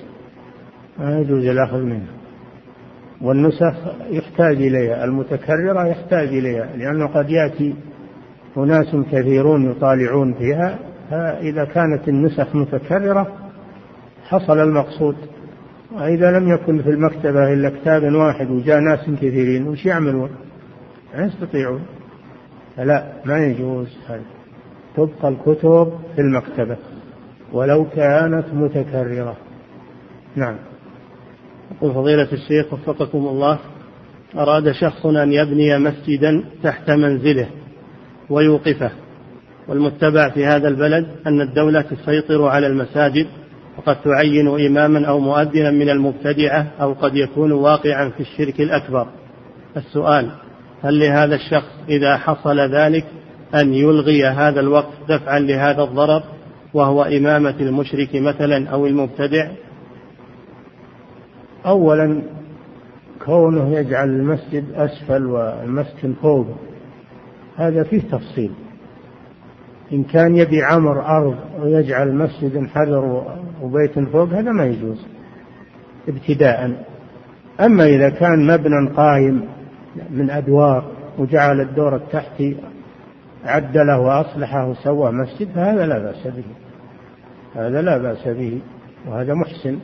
[1.00, 2.14] لا يجوز الأخذ منها.
[3.22, 3.74] والنسخ
[4.10, 7.76] يحتاج إليها المتكررة يحتاج إليها لأنه قد يأتي
[8.58, 10.80] أناس كثيرون يطالعون فيها.
[11.10, 13.28] فإذا كانت النسخ متكررة
[14.30, 15.16] حصل المقصود.
[15.96, 20.30] وإذا لم يكن في المكتبة إلا كتاب واحد وجاء ناس كثيرين وش يعملون؟
[21.16, 21.82] ما يستطيعون.
[22.78, 24.22] فلا ما يجوز هذا.
[24.96, 26.78] تبقى الكتب في المكتبة
[27.54, 29.38] ولو كانت متكررة.
[30.36, 30.56] نعم.
[31.72, 33.60] يقول فضيلة الشيخ وفقكم الله
[34.38, 37.48] أراد شخص أن يبني مسجدا تحت منزله
[38.30, 38.92] ويوقفه.
[39.68, 43.28] والمتبع في هذا البلد أن الدولة تسيطر على المساجد
[43.78, 49.08] وقد تعين إماما أو مؤذنا من المبتدعة أو قد يكون واقعا في الشرك الأكبر.
[49.78, 50.32] السؤال
[50.84, 53.06] هل لهذا الشخص إذا حصل ذلك
[53.56, 56.24] أن يلغي هذا الوقف دفعا لهذا الضرر
[56.74, 59.52] وهو إمامة المشرك مثلا أو المبتدع؟
[61.66, 62.22] أولا
[63.26, 66.48] كونه يجعل المسجد أسفل والمسكن فوق
[67.58, 68.52] هذا فيه تفصيل.
[69.94, 75.06] إن كان يبي عمر أرض ويجعل مسجد حذر وبيت فوق هذا ما يجوز
[76.08, 76.86] ابتداء.
[77.62, 79.44] أما إذا كان مبنى قائم
[80.10, 82.58] من أدوار وجعل الدور التحتي
[83.46, 86.44] عدله وأصلحه وسوى مسجد فهذا لا بأس به.
[87.56, 88.60] هذا لا بأس به
[89.08, 89.78] وهذا محسن.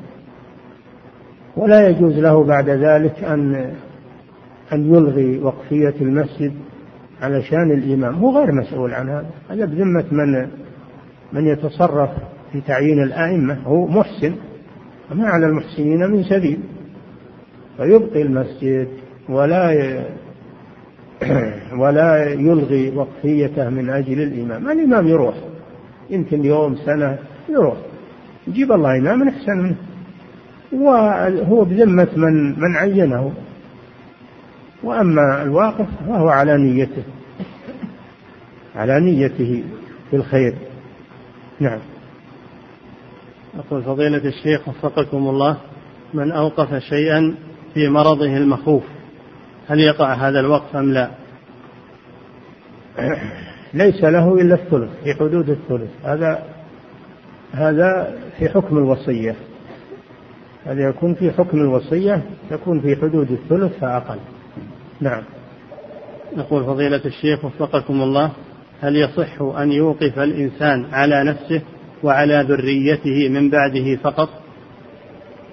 [1.58, 3.74] ولا يجوز له بعد ذلك أن
[4.74, 6.54] أن يلغي وقفية المسجد
[7.22, 8.16] علشان الإمام.
[8.16, 9.30] هو غير مسؤول عن هذا.
[9.50, 10.50] هذا بذمة من
[11.34, 12.10] من يتصرف
[12.52, 13.58] في تعيين الأئمة.
[13.66, 14.36] هو محسن.
[15.12, 16.60] وما على المحسنين من سبيل.
[17.78, 18.88] فيبقي المسجد
[19.30, 20.00] ولا.
[21.82, 24.72] ولا يلغي وقفيته من أجل الإمام.
[24.72, 25.36] الإمام يروح.
[26.10, 27.18] يمكن يوم سنة
[27.50, 27.78] يروح.
[28.48, 29.76] يجيب الله إمام أحسن منه.
[30.72, 33.34] وهو بذمة من من عينه.
[34.84, 37.04] وأما الواقف فهو على نيته.
[38.76, 39.64] على نيته
[40.10, 40.56] في الخير.
[41.60, 41.80] نعم.
[43.58, 45.58] يقول فضيلة الشيخ وفقكم الله
[46.14, 47.36] من أوقف شيئا
[47.74, 48.84] في مرضه المخوف.
[49.70, 51.10] هل يقع هذا الوقف أم لا؟
[53.74, 55.90] ليس له إلا الثلث في حدود الثلث.
[56.04, 56.44] هذا
[57.52, 59.36] هذا في حكم الوصية.
[60.66, 64.20] هذا يكون في حكم الوصية يكون في حدود الثلث فأقل.
[65.02, 65.24] نعم.
[66.38, 68.32] يقول فضيلة الشيخ وفقكم الله
[68.82, 71.62] هل يصح أن يوقف الإنسان على نفسه
[72.04, 74.30] وعلى ذريته من بعده فقط؟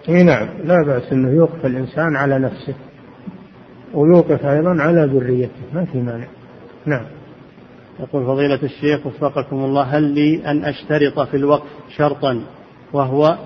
[0.09, 2.75] إي نعم لا بأس أنه يوقف الإنسان على نفسه.
[3.97, 5.62] ويوقف أيضا على ذريته.
[5.74, 6.26] ما في مانع.
[6.86, 7.05] نعم.
[8.01, 11.66] يقول فضيلة الشيخ وفقكم الله هل لي أن أشترط في الوقف
[11.97, 12.42] شرطا
[12.92, 13.38] وهو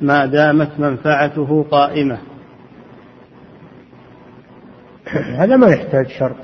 [0.00, 2.18] ما دامت منفعته قائمة؟
[5.40, 6.36] هذا ما يحتاج شرط.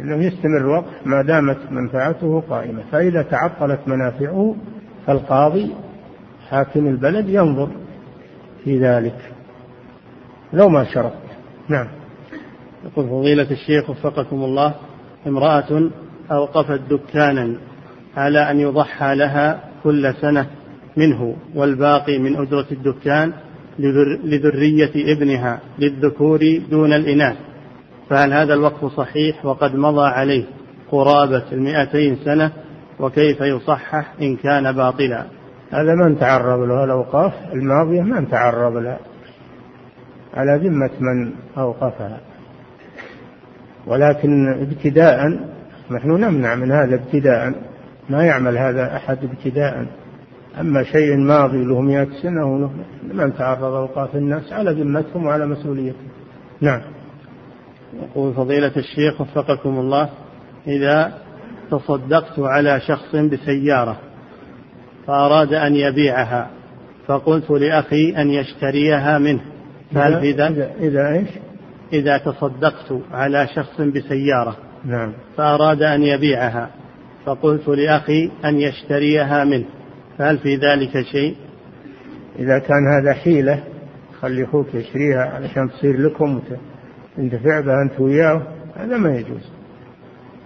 [0.00, 2.82] أنه يستمر الوقف ما دامت منفعته قائمة.
[2.92, 4.56] فإذا تعطلت منافعه
[5.06, 5.74] فالقاضي
[6.50, 7.68] حاكم البلد ينظر
[8.64, 9.18] في ذلك.
[10.52, 11.12] لو ما شرط.
[11.68, 11.86] نعم.
[12.86, 14.74] يقول فضيلة الشيخ وفقكم الله
[15.26, 15.90] امرأة
[16.30, 17.56] أوقفت دكانا
[18.16, 20.46] على أن يضحى لها كل سنة
[20.96, 23.32] منه والباقي من أجرة الدكان
[24.24, 27.36] لذرية ابنها للذكور دون الإناث.
[28.10, 30.44] فهل هذا الوقف صحيح وقد مضى عليه
[30.90, 32.52] قرابة المئتين سنة؟
[33.00, 35.26] وكيف يصحح إن كان باطلا؟
[35.70, 38.98] هذا ما نتعرض له الأوقاف الماضية ما نتعرض لها.
[40.34, 42.20] على ذمة من أوقفها.
[43.86, 45.40] ولكن ابتداء
[45.90, 47.52] نحن نمنع من هذا ابتداء
[48.10, 49.86] ما يعمل هذا أحد ابتداء.
[50.60, 52.70] أما شيء ماضي له مئة سنة
[53.14, 56.08] ما نتعرض أوقاف الناس على ذمتهم وعلى مسؤوليتهم.
[56.60, 56.80] نعم.
[58.02, 60.08] يقول فضيلة الشيخ وفقكم الله
[60.66, 61.12] إذا
[61.70, 63.96] تصدقت على شخص بسيارة
[65.06, 66.50] فأراد أن يبيعها
[67.06, 69.40] فقلت لأخي أن يشتريها منه
[69.94, 71.28] فهل في ذلك إذا إيش؟
[71.92, 75.12] إذا تصدقت على شخص بسيارة نعم.
[75.36, 76.70] فأراد أن يبيعها
[77.26, 79.64] فقلت لأخي أن يشتريها منه
[80.18, 81.36] فهل في ذلك شيء؟
[82.38, 83.64] إذا كان هذا حيلة
[84.20, 86.40] خلي أخوك يشتريها علشان تصير لكم
[87.16, 88.42] وتنتفع بها أنت وياه
[88.76, 89.50] هذا ما يجوز.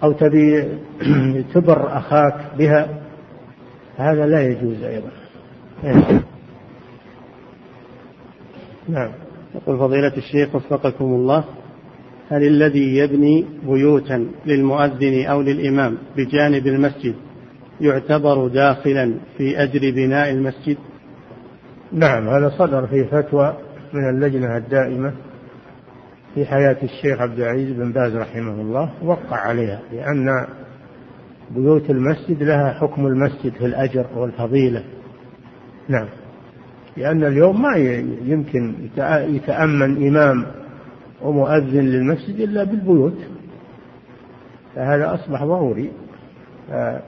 [0.03, 0.67] أو تبي
[1.53, 3.01] تبر أخاك بها
[3.97, 5.11] هذا لا يجوز أيضا.
[8.89, 9.11] نعم.
[9.55, 11.43] يقول فضيلة الشيخ وفقكم الله
[12.29, 17.15] هل الذي يبني بيوتا للمؤذن أو للإمام بجانب المسجد
[17.81, 20.77] يعتبر داخلا في أجر بناء المسجد؟
[21.91, 23.57] نعم هذا صدر في فتوى
[23.93, 25.13] من اللجنة الدائمة
[26.35, 30.47] في حياة الشيخ عبد العزيز بن باز رحمه الله وقع عليها لأن
[31.51, 34.83] بيوت المسجد لها حكم المسجد في الأجر والفضيلة.
[35.89, 36.07] نعم.
[36.97, 37.75] لأن اليوم ما
[38.25, 38.75] يمكن
[39.35, 40.45] يتأمن إمام
[41.21, 43.17] ومؤذن للمسجد إلا بالبيوت.
[44.75, 45.91] فهذا أصبح ضروري.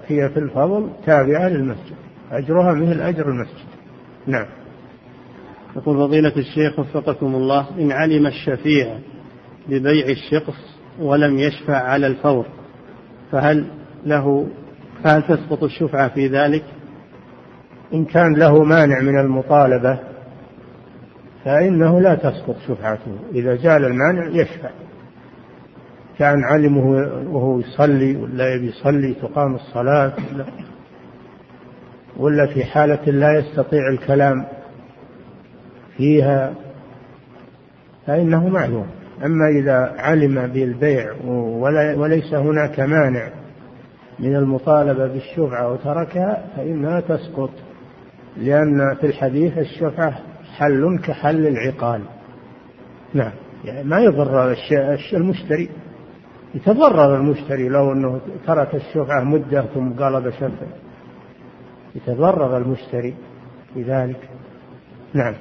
[0.07, 1.95] هي في الفضل تابعة للمسجد.
[2.31, 3.67] أجرها مثل أجر المسجد.
[4.27, 4.45] نعم.
[5.75, 8.97] يقول فضيلة الشيخ وفقكم الله إن علم الشفيع
[9.69, 12.45] ببيع الشخص ولم يشفع على الفور
[13.31, 13.65] فهل
[14.05, 14.47] له
[15.03, 16.63] فهل تسقط الشفعة في ذلك؟
[17.93, 19.99] إن كان له مانع من المطالبة
[21.45, 23.17] فإنه لا تسقط شفعته.
[23.33, 24.69] إذا زال المانع يشفع.
[26.19, 26.85] كان علمه
[27.29, 30.45] وهو يصلي ولا يبي يصلي تقام الصلاة ولا,
[32.17, 34.45] ولا في حالة لا يستطيع الكلام
[35.97, 36.53] فيها
[38.07, 38.87] فإنه معلوم.
[39.25, 41.13] أما إذا علم بالبيع
[41.95, 43.29] وليس هناك مانع
[44.19, 47.49] من المطالبة بالشفعة وتركها فإنها تسقط.
[48.37, 50.19] لأن في الحديث الشفعة
[50.57, 52.01] حل كحل العقال.
[53.13, 53.31] نعم.
[53.65, 54.55] يعني ما يضر
[55.13, 55.69] المشتري.
[56.55, 60.67] يتضرر المشتري لو أنه ترك الشفعة مدة ثم قال بشفع
[61.95, 63.13] يتضرر المشتري
[63.75, 64.29] بذلك.
[65.13, 65.33] نعم.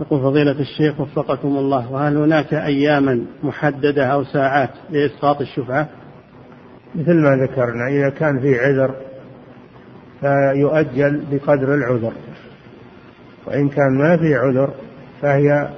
[0.00, 5.88] يقول فضيلة الشيخ وفقكم الله وهل هناك أياما محددة أو ساعات لإسقاط الشفعة؟
[6.94, 8.94] مثل ما ذكرنا إذا كان في عذر
[10.20, 12.12] فيؤجل بقدر العذر.
[13.46, 14.70] وإن كان ما في عذر
[15.22, 15.68] فهي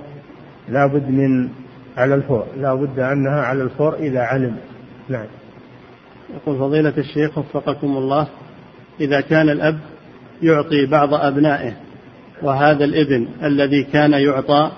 [0.68, 1.48] لابد من
[1.96, 4.56] على الفور لابد أنها على الفور إذا علم.
[5.08, 5.26] نعم.
[6.34, 8.28] يقول فضيلة الشيخ وفقكم الله
[9.00, 9.78] إذا كان الأب
[10.42, 11.72] يعطي بعض أبنائه
[12.42, 14.70] وهذا الابن الذي كان يعطى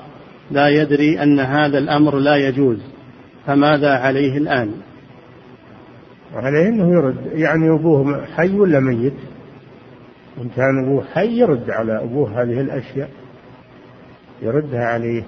[0.50, 2.78] لا يدري أن هذا الأمر لا يجوز
[3.46, 4.70] فماذا عليه الآن؟
[6.34, 9.14] عليه أنه يرد يعني أبوه حي ولا ميت؟
[10.42, 13.10] إن كان أبوه حي يرد على أبوه هذه الأشياء
[14.42, 15.22] يردها عليه.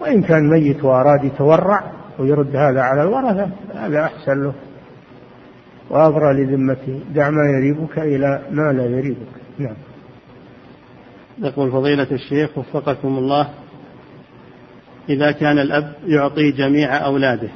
[0.00, 4.54] وإن كان ميت وأراد يتورع ويرد هذا على الورثة هذا أحسن له.
[5.90, 9.36] وأبرى لذمته دع ما يريبك إلى ما لا يريبك.
[9.58, 9.76] نعم.
[11.38, 13.48] يقول فضيلة الشيخ وفقكم الله
[15.08, 17.48] إذا كان الأب يعطي جميع أولاده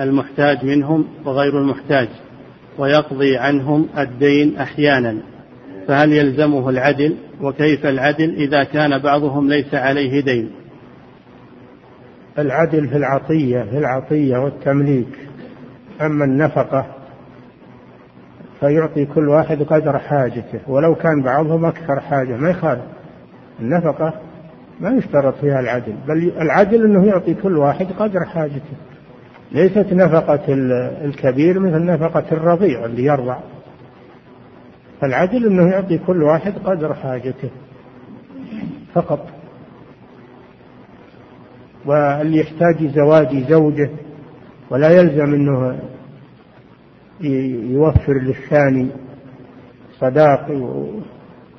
[0.00, 2.08] المحتاج منهم وغير المحتاج
[2.78, 5.18] ويقضي عنهم الدين أحيانا
[5.88, 10.50] فهل يلزمه العدل؟ وكيف العدل إذا كان بعضهم ليس عليه دين؟
[12.38, 15.18] العدل في العطية في العطية والتمليك.
[16.00, 16.86] أما النفقة
[18.60, 20.60] فيعطي كل واحد قدر حاجته.
[20.68, 22.84] ولو كان بعضهم أكثر حاجة ما يخالف.
[23.60, 24.14] النفقة
[24.80, 28.76] ما يشترط فيها العدل بل العدل أنه يعطي كل واحد قدر حاجته.
[29.52, 30.44] ليست نفقة
[31.04, 33.38] الكبير مثل نفقة الرضيع اللي يرضع.
[35.00, 37.50] فالعدل أنه يعطي كل واحد قدر حاجته
[38.94, 39.26] فقط.
[41.86, 43.90] واللي يحتاج زواج زوجة
[44.70, 45.78] ولا يلزم أنه
[47.70, 48.88] يوفر للثاني
[49.98, 50.50] صداق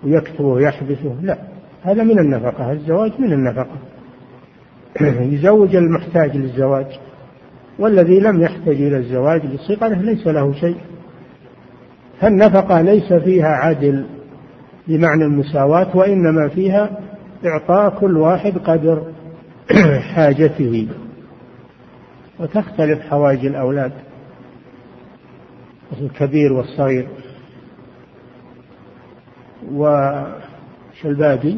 [0.04, 1.38] ويكتبه ويحبسه لا.
[1.84, 3.78] هذا من النفقة الزواج من النفقة.
[5.34, 7.00] يزوج المحتاج للزواج
[7.80, 10.78] والذي لم يحتج إلى الزواج لصغره ليس له شيء.
[12.22, 14.06] فالنفقة ليس فيها عدل
[14.88, 17.00] بمعنى المساواة وإنما فيها
[17.46, 19.12] إعطاء كل واحد قدر
[20.14, 20.88] حاجته.
[22.40, 23.92] وتختلف حوائج الأولاد
[26.02, 27.08] الكبير والصغير.
[29.72, 31.56] وش الباقي؟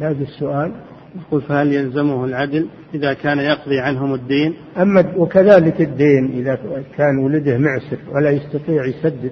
[0.00, 0.72] باقي السؤال.
[1.16, 6.58] يقول فهل يلزمه العدل إذا كان يقضي عنهم الدين؟ أما وكذلك الدين إذا
[6.96, 9.30] كان ولده معسر ولا يستطيع يسدد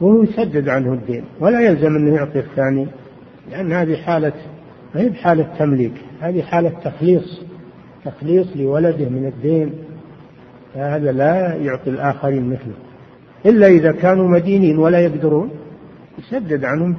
[0.00, 2.86] وهو يسدد عنه الدين ولا يلزم أنه يعطي الثاني
[3.50, 4.32] لأن هذه حالة
[4.94, 7.42] ما هي بحالة تمليك هذه حالة تخليص
[8.04, 9.72] تخليص لولده من الدين
[10.74, 12.74] هذا لا يعطي الآخرين مثله.
[13.46, 15.50] إلا إذا كانوا مدينين ولا يقدرون
[16.18, 16.96] يسدد عنهم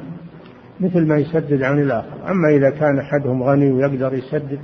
[0.80, 2.32] مثل ما يسدد عن الآخر.
[2.32, 4.60] أما إذا كان أحدهم غني ويقدر يسدد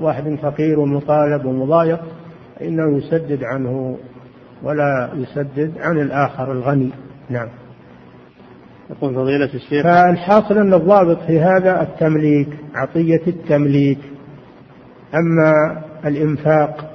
[0.00, 2.00] واحد فقير ومطالب ومضايق
[2.58, 3.98] فإنه يسدد عنه
[4.62, 6.90] ولا يسدد عن الآخر الغني.
[7.30, 7.48] نعم.
[8.90, 9.82] يقول فضيلة الشيخ.
[9.82, 13.98] فالحاصل أن الضابط في هذا التمليك عطية التمليك.
[15.14, 16.90] أما الإنفاق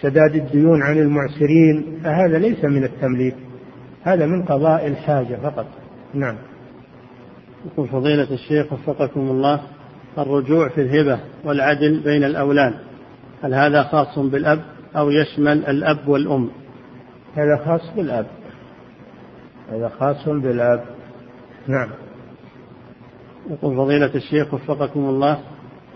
[0.00, 3.34] سداد الديون عن المعسرين فهذا ليس من التمليك
[4.02, 5.66] هذا من قضاء الحاجة فقط.
[6.14, 6.36] نعم.
[7.66, 9.60] يقول فضيلة الشيخ وفقكم الله
[10.18, 12.74] الرجوع في الهبة والعدل بين الأولاد
[13.42, 14.62] هل هذا خاص بالأب
[14.96, 16.50] أو يشمل الأب والأم؟
[17.34, 18.26] هذا خاص بالأب.
[19.72, 20.84] هذا خاص بالأب.
[21.68, 21.88] نعم.
[23.50, 25.38] يقول فضيلة الشيخ وفقكم الله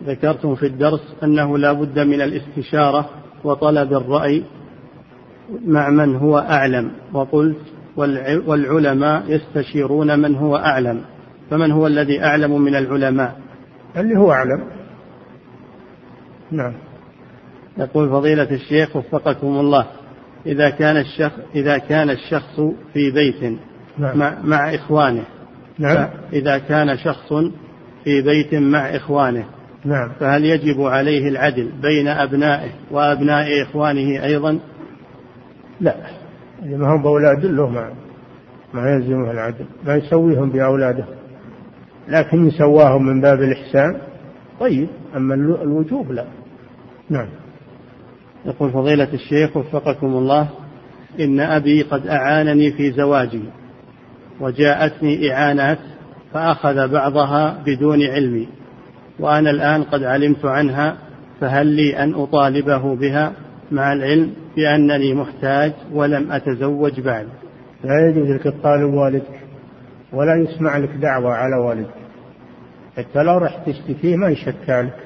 [0.05, 3.10] ذكرتم في الدرس أنه لا بد من الاستشارة
[3.44, 4.44] وطلب الرأي
[5.66, 7.56] مع من هو أعلم وقلت
[8.47, 11.05] والعلماء يستشيرون من هو أعلم.
[11.51, 13.40] فمن هو الذي أعلم من العلماء؟
[13.97, 14.64] اللي هو أعلم.
[16.51, 16.73] نعم.
[17.78, 19.86] يقول فضيلة الشيخ وفقكم الله
[20.47, 22.60] إذا كان الشخص إذا كان الشخص
[22.93, 23.59] في بيت
[23.98, 24.18] نعم.
[24.18, 25.24] مع, مع إخوانه
[25.78, 26.09] نعم.
[26.32, 27.32] إذا كان شخص
[28.05, 29.44] في بيت مع إخوانه
[29.85, 30.12] نعم.
[30.20, 34.59] فهل يجب عليه العدل بين أبنائه وأبناء إخوانه أيضا؟
[35.81, 35.97] لا.
[36.62, 37.93] إذا ما هم بأولاد له ما
[38.74, 39.64] ما يلزمه العدل.
[39.86, 41.05] ما يسويهم بأولاده.
[42.09, 44.01] لكن سواهم من باب الإحسان.
[44.61, 46.24] طيب أما الوجوب لا.
[47.11, 47.28] نعم.
[48.47, 50.49] يقول فضيلة الشيخ وفقكم الله
[51.20, 53.43] إن أبي قد أعانني في زواجي
[54.41, 55.78] وجاءتني إعانات
[56.33, 58.49] فأخذ بعضها بدون علمي
[59.20, 60.97] وأنا الآن قد علمت عنها
[61.41, 63.33] فهل لي أن أطالبه بها
[63.70, 67.27] مع العلم بأنني محتاج ولم أتزوج بعد؟
[67.85, 69.36] لا يجوز لك تطالب والدك.
[70.16, 71.94] ولا يسمع لك دعوة على والدك.
[72.97, 74.97] حتى لو رحت تشتكيه ما يشكى لك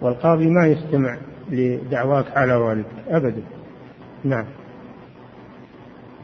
[0.00, 1.18] والقاضي ما يستمع
[1.50, 3.42] لدعواك على والدك أبدا.
[4.24, 4.46] نعم.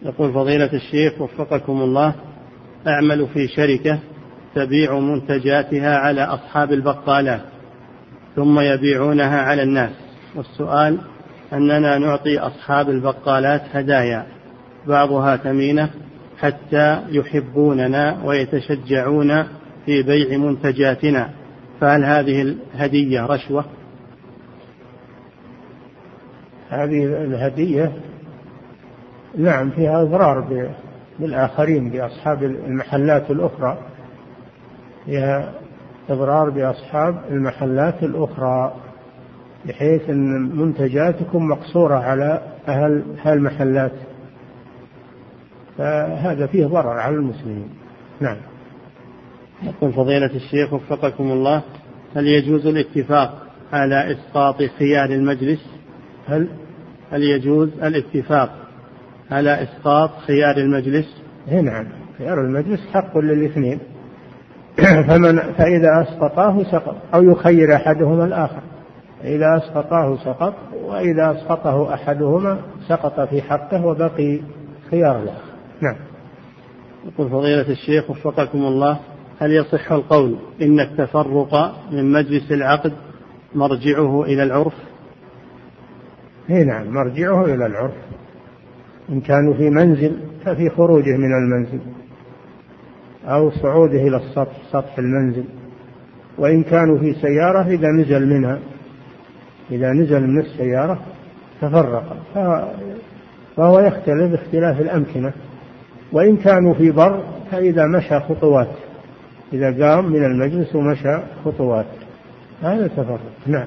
[0.02, 2.14] يقول فضيلة الشيخ وفقكم الله
[2.86, 3.98] أعمل في شركة
[4.55, 7.40] تبيع منتجاتها على أصحاب البقالات
[8.36, 9.93] ثم يبيعونها على الناس.
[10.36, 10.98] والسؤال
[11.52, 14.26] أننا نعطي أصحاب البقالات هدايا
[14.86, 15.90] بعضها ثمينة
[16.39, 19.43] حتى يحبوننا ويتشجعون
[19.86, 21.31] في بيع منتجاتنا.
[21.81, 23.65] فهل هذه الهدية رشوة؟
[26.70, 27.93] هذه الهدية
[29.39, 30.69] نعم فيها إضرار
[31.19, 33.78] بالآخرين بأصحاب المحلات الأخرى.
[35.06, 35.52] فيها
[36.11, 38.74] إضرار بأصحاب المحلات الأخرى
[39.66, 43.93] بحيث أن منتجاتكم مقصورة على أهل هالمحلات
[45.79, 47.69] فهذا فيه ضرر على المسلمين.
[48.21, 48.37] نعم.
[49.63, 51.63] يقول فضيلة الشيخ وفقكم الله
[52.17, 55.67] هل يجوز الاتفاق على إسقاط خيار المجلس؟
[56.29, 56.49] هل؟
[57.13, 58.51] هل يجوز الاتفاق
[59.31, 61.87] على إسقاط خيار المجلس؟ إيه نعم.
[62.19, 63.79] خيار المجلس حق للاثنين.
[65.09, 68.63] فمن فإذا أسقطاه سقط أو يخير أحدهما الآخر.
[69.25, 74.41] إذا أسقطاه سقط وإذا أسقطه أحدهما سقط في حقه وبقي
[74.91, 75.44] خيار الآخر.
[75.81, 75.97] نعم.
[77.05, 78.99] يقول فضيلة الشيخ وفقكم الله
[79.41, 82.93] هل يصح القول إن التفرق من مجلس العقد
[83.55, 84.75] مرجعه إلى العرف؟
[86.51, 87.95] إي نعم مرجعه إلى العرف.
[89.11, 91.81] إن كانوا في منزل ففي خروجه من المنزل
[93.25, 95.45] أو صعوده إلى السطح سطح المنزل.
[96.39, 98.59] وإن كانوا في سيارة إذا نزل منها
[99.71, 101.01] إذا نزل من السيارة
[101.61, 102.17] تفرق.
[103.57, 105.33] فهو يختلف اختلاف الأمكنة.
[106.15, 108.69] وإن كانوا في بر فإذا مشى خطوات.
[109.53, 111.86] إذا قام من المجلس ومشى خطوات.
[112.62, 113.66] هذا تفرق نعم.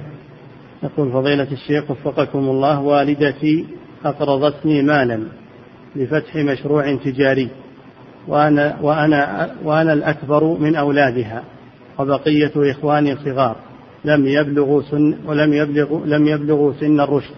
[0.83, 3.65] يقول فضيلة الشيخ وفقكم الله والدتي
[4.05, 5.23] أقرضتني مالا
[5.95, 7.49] لفتح مشروع تجاري
[8.27, 11.43] وأنا وأنا وأنا الأكبر من أولادها
[11.99, 13.55] وبقية إخواني صغار
[14.05, 17.35] لم يبلغوا سن ولم يبلغوا لم يبلغوا سن الرشد.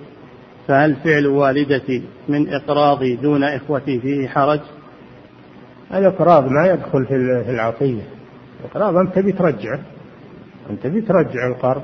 [0.68, 4.60] فهل فعل والدتي من إقراضي دون إخوتي فيه حرج؟
[5.94, 7.16] الإقراض ما يدخل في
[7.52, 8.03] العطية
[8.60, 9.80] الإقراض أنت تبي ترجعه.
[10.70, 11.84] أنت تبي ترجع القرض.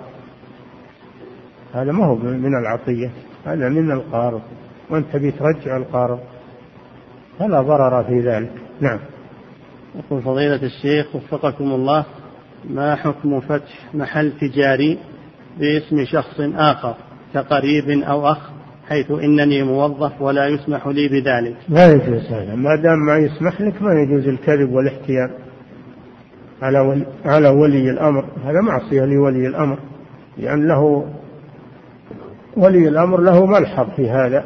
[1.73, 3.11] هذا ما هو من العطية.
[3.45, 4.41] هذا من القارض
[4.89, 6.19] وأنت تبي ترجع القارض
[7.39, 8.51] فلا ضرر في ذلك.
[8.81, 8.99] نعم.
[9.95, 12.05] يقول فضيلة الشيخ وفقكم الله
[12.69, 14.99] ما حكم فتح محل تجاري
[15.59, 16.95] باسم شخص آخر
[17.33, 18.49] كقريب أو أخ؟
[18.87, 21.55] حيث إنني موظف ولا يسمح لي بذلك.
[21.69, 22.55] لا يجوز هذا.
[22.55, 25.29] ما دام ما يسمح لك ما يجوز الكذب والاحتيال
[26.61, 28.25] على ولي, على ولي الأمر.
[28.45, 29.77] هذا معصية لولي الأمر.
[30.37, 31.05] لأن له
[32.57, 34.45] ولي الأمر له ملحظ في هذا.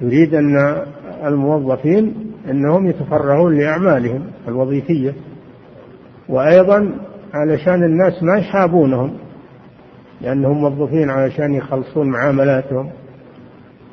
[0.00, 0.84] يريد أن
[1.24, 5.14] الموظفين أنهم يتفرغون لأعمالهم الوظيفية.
[6.28, 6.92] وأيضا
[7.34, 9.16] علشان الناس ما يحابونهم.
[10.20, 12.90] لأنهم موظفين علشان يخلصون معاملاتهم.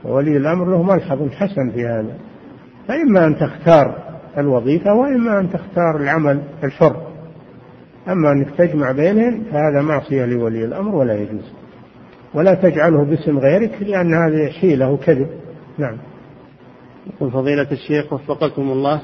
[0.05, 2.17] وولي الأمر له ملحظ حسن في هذا.
[2.87, 3.95] فإما أن تختار
[4.37, 6.95] الوظيفة وإما أن تختار العمل الحر.
[8.07, 11.51] أما أنك تجمع بينهم فهذا معصية لولي الأمر ولا يجوز.
[12.33, 15.27] ولا تجعله باسم غيرك لأن هذه حيلة وكذب.
[15.77, 15.97] نعم.
[17.13, 19.01] يقول فضيلة الشيخ وفقكم الله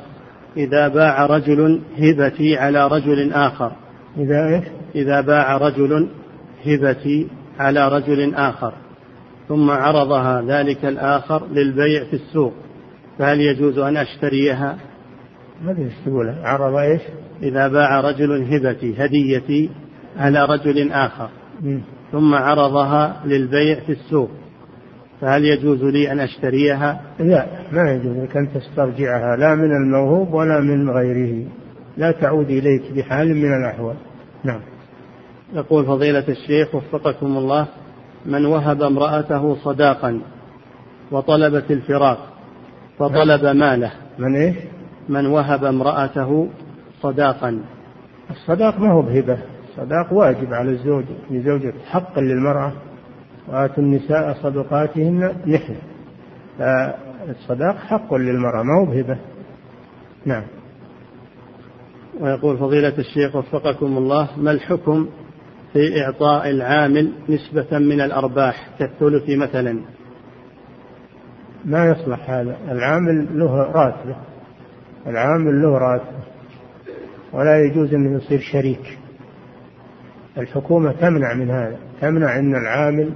[0.57, 3.72] إذا باع رجل هبتي على رجل آخر.
[4.18, 4.64] إذا إيش؟
[4.95, 6.07] إذا باع رجل
[6.65, 7.28] هبتي
[7.60, 8.74] على رجل آخر.
[9.48, 12.53] ثم عرضها ذلك الآخر للبيع في السوق
[13.19, 14.78] فهل يجوز أن أشتريها؟
[15.65, 17.02] ماذا إيش تقول عرض إيش؟
[17.44, 19.69] إذا باع رجل هبتي هديتي
[20.18, 21.30] على رجل آخر
[21.61, 21.80] م.
[22.11, 24.30] ثم عرضها للبيع في السوق
[25.22, 30.60] فهل يجوز لي أن أشتريها؟ لا ما يجوز لك أن تسترجعها لا من الموهوب ولا
[30.60, 31.48] من غيره
[31.98, 33.95] لا تعود إليك بحال من الأحوال
[34.44, 34.61] نعم
[35.53, 37.68] يقول فضيلة الشيخ وفقكم الله
[38.28, 40.22] من وهب امرأته صداقا
[41.12, 42.18] وطلبت الفراق
[42.99, 43.91] فطلب ماله.
[44.20, 44.56] من إيش؟
[45.10, 46.48] من وهب امرأته
[47.02, 47.62] صداقا.
[48.30, 49.38] الصداق ما هو بهبة
[49.70, 52.72] الصداق واجب على الزوج لزوجة حق للمرأة.
[53.48, 55.78] وآتوا النساء صدقاتهن نحلة
[56.58, 59.18] فالصداق حق للمرأة ما هو بهبة
[60.26, 60.44] نعم.
[62.20, 65.08] ويقول فضيلة الشيخ وفقكم الله ما الحكم
[65.73, 69.80] في إعطاء العامل نسبة من الأرباح كالثلث مثلا.
[71.65, 72.57] ما يصلح هذا.
[72.72, 74.15] العامل له راتبه.
[75.07, 76.23] العامل له راتبه.
[77.34, 78.98] ولا يجوز أنه يصير شريك.
[80.38, 81.77] الحكومة تمنع من هذا.
[82.02, 83.11] تمنع أن العامل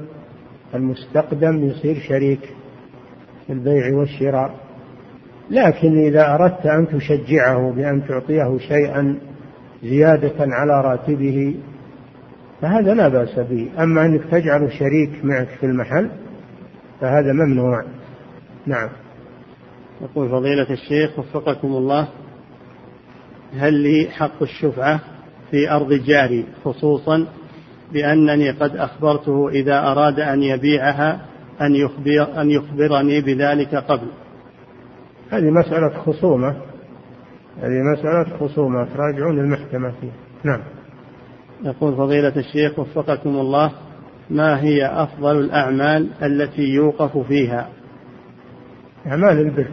[0.75, 2.55] المستقدم يصير شريك
[3.47, 4.55] في البيع والشراء.
[5.49, 9.19] لكن إذا أردت أن تشجعه بأن تعطيه شيئا
[9.83, 11.55] زيادة على راتبه
[12.61, 16.09] فهذا لا بأس به أما أنك تجعله شريك معك في المحل
[17.01, 17.83] فهذا ممنوع
[18.65, 18.89] نعم
[20.01, 22.07] يقول فضيلة الشيخ وفقكم الله
[23.57, 24.99] هل لي حق الشفعة
[25.51, 27.27] في أرض جاري خصوصا
[27.93, 31.25] بأنني قد أخبرته إذا أراد أن يبيعها
[31.61, 34.07] أن يخبر أن يخبرني بذلك قبل.
[35.31, 36.55] هذه مسألة خصومة
[37.57, 40.13] هذه مسألة خصومة تراجعون المحكمة فيها.
[40.43, 40.61] نعم.
[41.63, 43.71] يقول فضيلة الشيخ وفقكم الله
[44.29, 47.69] ما هي أفضل الأعمال التي يوقف فيها؟
[49.07, 49.67] أعمال البر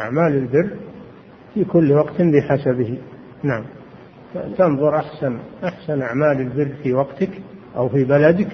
[0.00, 0.70] أعمال البر
[1.54, 2.98] في كل وقت بحسبه.
[3.42, 3.64] نعم.
[4.58, 7.30] تنظر أحسن أحسن أعمال البر في وقتك
[7.76, 8.48] أو في بلدك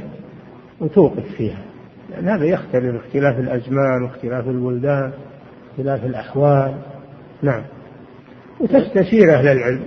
[0.81, 1.65] وتوقف فيها.
[2.11, 5.13] لأن هذا يختلف اختلاف الأزمان واختلاف البلدان
[5.71, 6.75] اختلاف الأحوال.
[7.43, 7.63] نعم.
[8.61, 9.85] وتستشير أهل العلم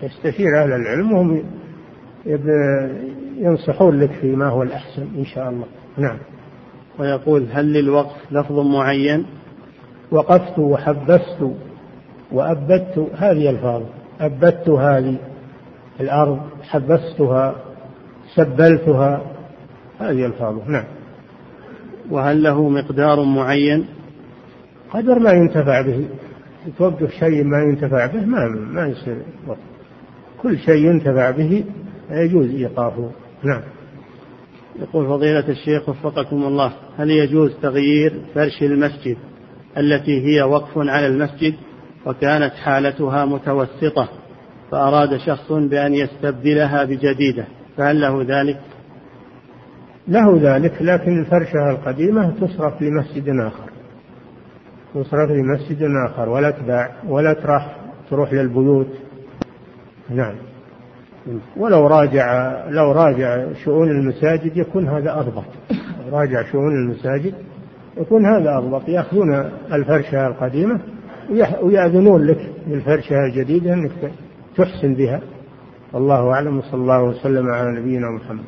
[0.00, 1.44] تستشير أهل العلم وهم
[3.38, 5.66] ينصحون لك فيما هو الأحسن إن شاء الله.
[5.98, 6.18] نعم.
[6.98, 9.26] ويقول هل للوقف لفظ معين؟
[10.10, 11.50] وقفت وحبست
[12.32, 13.82] وأبدت هذه الفاظ.
[14.20, 15.16] أبدت هذه
[16.00, 17.54] الأرض حبستها.
[18.34, 19.22] سبلتها.
[20.00, 20.84] هذه ألفاظه نعم.
[22.10, 23.86] وهل له مقدار معين؟
[24.90, 26.08] قدر ما ينتفع به.
[26.78, 29.16] توقف شيء ما ينتفع به ما ما يصير.
[30.42, 31.64] كل شيء ينتفع به.
[32.10, 33.10] يجوز إيقافه.
[33.42, 33.62] نعم.
[34.76, 39.16] يقول فضيلة الشيخ وفقكم الله هل يجوز تغيير فرش المسجد
[39.78, 41.54] التي هي وقف على المسجد
[42.06, 44.08] وكانت حالتها متوسطة
[44.70, 48.60] فأراد شخص بأن يستبدلها بجديدة فهل له ذلك؟
[50.08, 53.70] له ذلك لكن فرشها القديمة تصرف لمسجد آخر.
[54.94, 57.76] تصرف لمسجد آخر ولا تباع ولا تروح
[58.10, 58.88] تروح للبيوت.
[60.10, 60.34] نعم.
[61.56, 65.44] ولو راجع لو راجع شؤون المساجد يكون هذا أضبط
[66.12, 67.34] راجع شؤون المساجد
[67.96, 69.34] يكون هذا أضبط يأخذون
[69.72, 70.80] الفرشة القديمة
[71.62, 74.12] ويأذنون لك بالفرشة الجديدة أنك
[74.56, 75.20] تحسن بها.
[75.92, 76.58] والله أعلم.
[76.58, 78.44] وصلى الله وسلم على نبينا محمد.